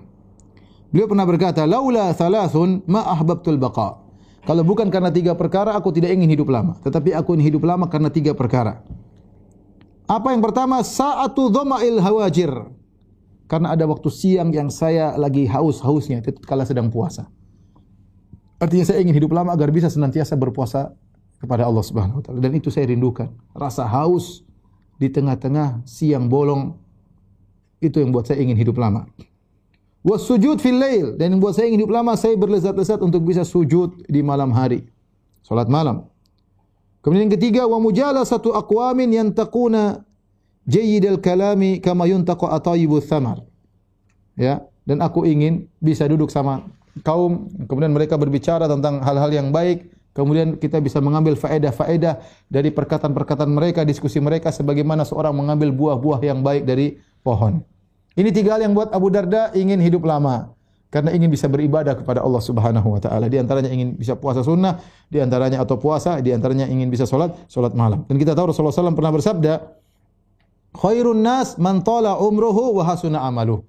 [0.94, 3.98] Beliau pernah berkata, "Laula thalathun ma ahbabtul baqa."
[4.44, 6.76] Kalau bukan karena tiga perkara, aku tidak ingin hidup lama.
[6.84, 8.84] Tetapi aku ingin hidup lama karena tiga perkara.
[10.04, 10.84] Apa yang pertama?
[10.84, 12.52] Sa'atu dhama'il hawajir.
[13.48, 17.28] Karena ada waktu siang yang saya lagi haus-hausnya, kala sedang puasa.
[18.60, 20.92] Artinya saya ingin hidup lama agar bisa senantiasa berpuasa
[21.44, 23.28] kepada Allah Subhanahu wa taala dan itu saya rindukan.
[23.52, 24.40] Rasa haus
[24.96, 26.80] di tengah-tengah siang bolong
[27.84, 29.04] itu yang buat saya ingin hidup lama.
[30.04, 33.44] Was sujud fil lail dan yang buat saya ingin hidup lama saya berlezat-lezat untuk bisa
[33.44, 34.88] sujud di malam hari.
[35.44, 36.08] Salat malam.
[37.04, 40.08] Kemudian yang ketiga wa mujalasatu aqwamin yantaquna
[40.64, 43.44] jayyidal kalami kama yuntaqu atayibu thamar.
[44.34, 46.64] Ya, dan aku ingin bisa duduk sama
[47.06, 53.50] kaum kemudian mereka berbicara tentang hal-hal yang baik Kemudian kita bisa mengambil faedah-faedah dari perkataan-perkataan
[53.50, 57.66] mereka, diskusi mereka sebagaimana seorang mengambil buah-buah yang baik dari pohon.
[58.14, 60.54] Ini tiga hal yang buat Abu Darda ingin hidup lama
[60.94, 63.26] karena ingin bisa beribadah kepada Allah Subhanahu wa taala.
[63.26, 64.78] Di antaranya ingin bisa puasa sunnah,
[65.10, 68.06] di antaranya atau puasa, di antaranya ingin bisa salat salat malam.
[68.06, 69.52] Dan kita tahu Rasulullah SAW pernah bersabda,
[70.78, 73.66] "Khairun nas man tala umruhu wa hasuna amaluh."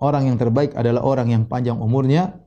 [0.00, 2.40] Orang yang terbaik adalah orang yang panjang umurnya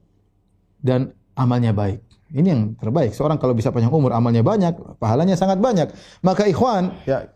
[0.81, 2.01] dan amalnya baik.
[2.33, 3.13] Ini yang terbaik.
[3.13, 5.93] Seorang kalau bisa panjang umur, amalnya banyak, pahalanya sangat banyak.
[6.25, 7.29] Maka ikhwan, ya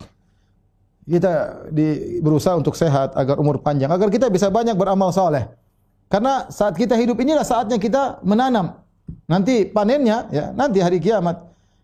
[1.06, 5.46] kita di, berusaha untuk sehat agar umur panjang, agar kita bisa banyak beramal soleh.
[6.10, 8.82] Karena saat kita hidup inilah saatnya kita menanam.
[9.30, 11.38] Nanti panennya, ya nanti hari kiamat.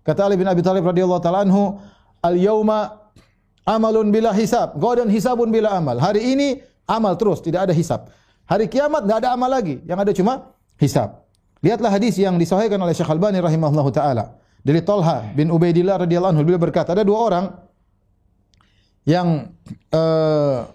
[0.06, 1.78] Kata Ali bin Abi Thalib radhiyallahu taala anhu,
[2.22, 3.10] al yauma
[3.66, 5.97] amalun bila hisab, godan hisabun bila amal.
[5.97, 8.10] Hari ini amal terus, tidak ada hisab.
[8.45, 11.24] Hari kiamat enggak ada amal lagi, yang ada cuma hisab.
[11.66, 14.38] Lihatlah hadis yang disahihkan oleh Syekh Albani rahimahullahu taala.
[14.61, 17.45] Dari Tolha bin Ubaidillah radhiyallahu anhu beliau berkata, ada dua orang
[19.01, 19.49] yang
[19.89, 20.70] uh,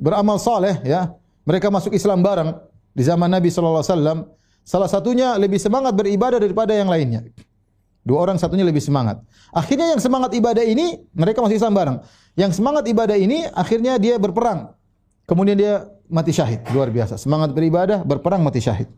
[0.00, 1.12] beramal saleh ya.
[1.44, 2.56] Mereka masuk Islam bareng
[2.96, 4.18] di zaman Nabi sallallahu alaihi wasallam.
[4.64, 7.28] Salah satunya lebih semangat beribadah daripada yang lainnya.
[8.00, 9.20] Dua orang satunya lebih semangat.
[9.52, 11.96] Akhirnya yang semangat ibadah ini mereka masuk Islam bareng.
[12.40, 14.72] Yang semangat ibadah ini akhirnya dia berperang.
[15.28, 16.64] Kemudian dia mati syahid.
[16.72, 17.20] Luar biasa.
[17.20, 18.88] Semangat beribadah, berperang, mati syahid.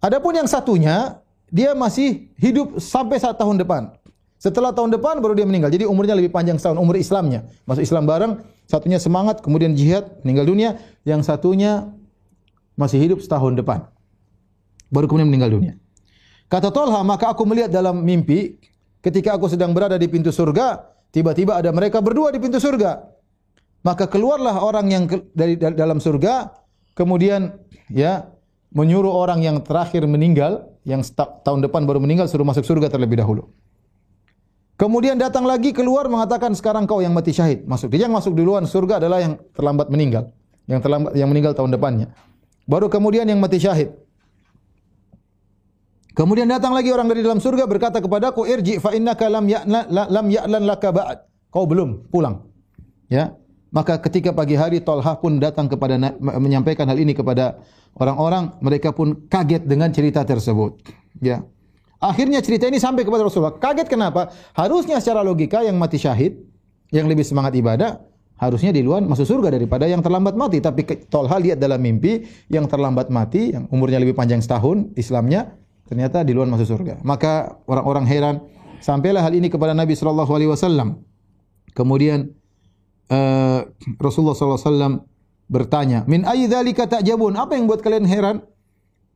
[0.00, 3.94] Adapun yang satunya, dia masih hidup sampai saat tahun depan.
[4.36, 5.72] Setelah tahun depan baru dia meninggal.
[5.72, 7.48] Jadi umurnya lebih panjang setahun, umur Islamnya.
[7.64, 8.32] Masuk Islam bareng,
[8.68, 10.70] satunya semangat, kemudian jihad, meninggal dunia.
[11.08, 11.88] Yang satunya
[12.76, 13.88] masih hidup setahun depan.
[14.92, 15.74] Baru kemudian meninggal dunia.
[16.46, 18.60] Kata Tolha, maka aku melihat dalam mimpi,
[19.00, 23.00] ketika aku sedang berada di pintu surga, Tiba-tiba ada mereka berdua di pintu surga.
[23.80, 26.52] Maka keluarlah orang yang dari dalam surga,
[26.92, 27.56] kemudian
[27.88, 28.28] ya
[28.76, 33.48] menyuruh orang yang terakhir meninggal, yang tahun depan baru meninggal suruh masuk surga terlebih dahulu.
[34.76, 37.88] Kemudian datang lagi keluar mengatakan sekarang kau yang mati syahid masuk.
[37.88, 40.28] Dia yang masuk duluan surga adalah yang terlambat meninggal,
[40.68, 42.12] yang terlambat yang meninggal tahun depannya.
[42.68, 43.96] Baru kemudian yang mati syahid.
[46.12, 50.64] Kemudian datang lagi orang dari dalam surga berkata kepadaku, "Irji fa innaka lam ya'lan lam
[50.68, 52.44] laka ba'd." Kau belum pulang.
[53.08, 53.32] Ya.
[53.76, 57.60] Maka ketika pagi hari Tolha pun datang kepada menyampaikan hal ini kepada
[58.00, 60.80] orang-orang, mereka pun kaget dengan cerita tersebut.
[61.20, 61.44] Ya.
[62.00, 63.60] Akhirnya cerita ini sampai kepada Rasulullah.
[63.60, 64.32] Kaget kenapa?
[64.56, 66.40] Harusnya secara logika yang mati syahid,
[66.88, 68.00] yang lebih semangat ibadah,
[68.40, 70.64] harusnya di luar masuk surga daripada yang terlambat mati.
[70.64, 75.52] Tapi Tolha lihat dalam mimpi yang terlambat mati, yang umurnya lebih panjang setahun, Islamnya
[75.84, 77.04] ternyata di luar masuk surga.
[77.04, 78.34] Maka orang-orang heran
[78.80, 81.04] sampailah hal ini kepada Nabi sallallahu alaihi wasallam.
[81.76, 82.32] Kemudian
[83.10, 83.60] uh,
[84.00, 85.04] Rasulullah wasallam
[85.46, 88.42] bertanya, "Min ayyi dzalika ta'jabun?" Apa yang buat kalian heran?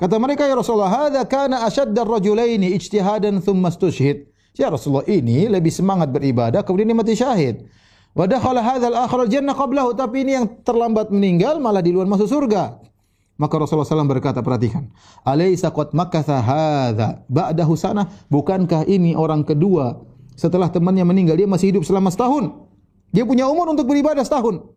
[0.01, 5.70] Kata mereka, "Ya Rasulullah, hadza kana ashaddar rajulaini ijtihadan thumma istushhid." Ya Rasulullah, ini lebih
[5.70, 7.64] semangat beribadah kemudian dia mati syahid.
[8.11, 8.93] Wa dakhala hadzal
[9.30, 12.82] jannah qablahu, tapi ini yang terlambat meninggal malah di luar masuk surga.
[13.41, 14.93] Maka Rasulullah SAW berkata, perhatikan.
[15.24, 18.05] Alaysa qad makatha hadha ba'dahu sana.
[18.28, 19.97] Bukankah ini orang kedua
[20.36, 22.53] setelah temannya meninggal, dia masih hidup selama setahun.
[23.11, 24.71] Dia punya umur untuk beribadah setahun.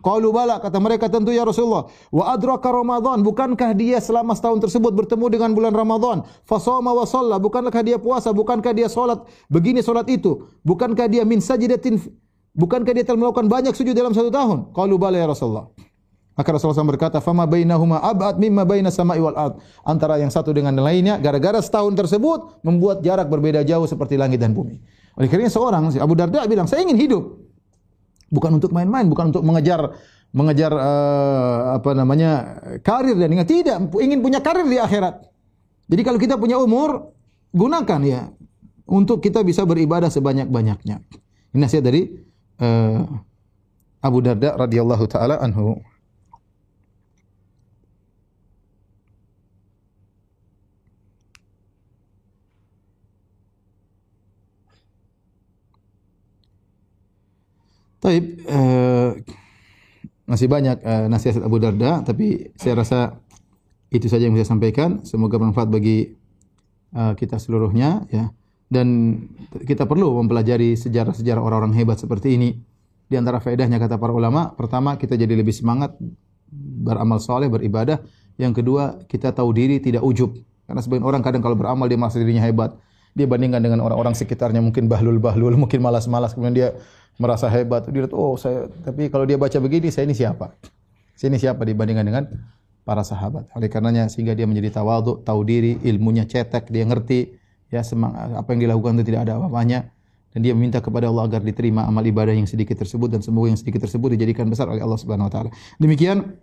[0.00, 1.92] Qalu bala kata mereka tentu ya Rasulullah.
[2.08, 6.24] Wa adraka Ramadan bukankah dia selama setahun tersebut bertemu dengan bulan Ramadan?
[6.48, 8.32] Fasama wa shalla bukankah dia puasa?
[8.32, 9.20] Bukankah dia salat
[9.52, 10.48] begini salat itu?
[10.64, 12.00] Bukankah dia min sajdatin
[12.56, 14.72] bukankah dia telah melakukan banyak sujud dalam satu tahun?
[14.72, 15.68] Qalu bala ya Rasulullah.
[16.32, 20.56] Maka Rasulullah SAW berkata, "Fama bainahuma ab'ad mimma baina sama'i wal ard." Antara yang satu
[20.56, 24.80] dengan yang lainnya gara-gara setahun tersebut membuat jarak berbeda jauh seperti langit dan bumi.
[25.20, 27.49] Oleh karena seorang Abu Darda bilang, "Saya ingin hidup
[28.30, 29.98] bukan untuk main-main, bukan untuk mengejar
[30.30, 35.26] mengejar uh, apa namanya karir dan ingat tidak ingin punya karir di akhirat.
[35.90, 37.10] Jadi kalau kita punya umur
[37.50, 38.30] gunakan ya
[38.86, 41.02] untuk kita bisa beribadah sebanyak-banyaknya.
[41.50, 42.06] Ini nasihat dari
[42.62, 43.02] uh,
[44.00, 45.82] Abu Darda radhiyallahu taala anhu.
[58.00, 59.12] Taib, uh,
[60.24, 63.20] masih banyak uh, nasihat Abu Darda, tapi saya rasa
[63.92, 65.04] itu saja yang saya sampaikan.
[65.04, 66.16] Semoga bermanfaat bagi
[66.96, 68.32] uh, kita seluruhnya, ya.
[68.70, 69.18] Dan
[69.66, 72.56] kita perlu mempelajari sejarah-sejarah orang-orang hebat seperti ini.
[73.10, 75.98] Di antara faedahnya kata para ulama, pertama kita jadi lebih semangat
[76.86, 77.98] beramal soleh, beribadah.
[78.38, 80.38] Yang kedua, kita tahu diri, tidak ujub.
[80.70, 82.78] Karena sebagian orang kadang kalau beramal dia merasa dirinya hebat.
[83.10, 86.68] Dia bandingkan dengan orang-orang sekitarnya mungkin bahlul-bahlul, mungkin malas-malas, kemudian dia
[87.20, 87.84] merasa hebat.
[87.84, 90.56] Dia lihat, oh saya, tapi kalau dia baca begini, saya ini siapa?
[91.12, 92.24] Saya ini siapa dibandingkan dengan
[92.88, 93.52] para sahabat.
[93.52, 97.36] Oleh karenanya sehingga dia menjadi tawadhu, tahu diri, ilmunya cetek, dia ngerti
[97.70, 99.92] ya semang, apa yang dilakukan itu tidak ada apa-apanya
[100.30, 103.58] dan dia meminta kepada Allah agar diterima amal ibadah yang sedikit tersebut dan semoga yang
[103.58, 105.50] sedikit tersebut dijadikan besar oleh Allah Subhanahu wa taala.
[105.78, 106.38] Demikian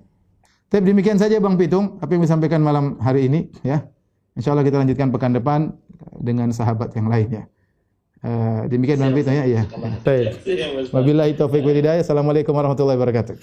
[0.67, 3.87] tapi demikian saja Bang Pitung apa yang disampaikan malam hari ini ya.
[4.35, 5.71] Insyaallah kita lanjutkan pekan depan
[6.19, 7.43] dengan sahabat yang lain ya.
[8.27, 9.63] Uh, demikian Bang Pitung ya.
[10.03, 10.43] Baik.
[10.91, 12.03] Wabillahi taufik wal hidayah.
[12.03, 13.39] Assalamualaikum warahmatullahi wabarakatuh.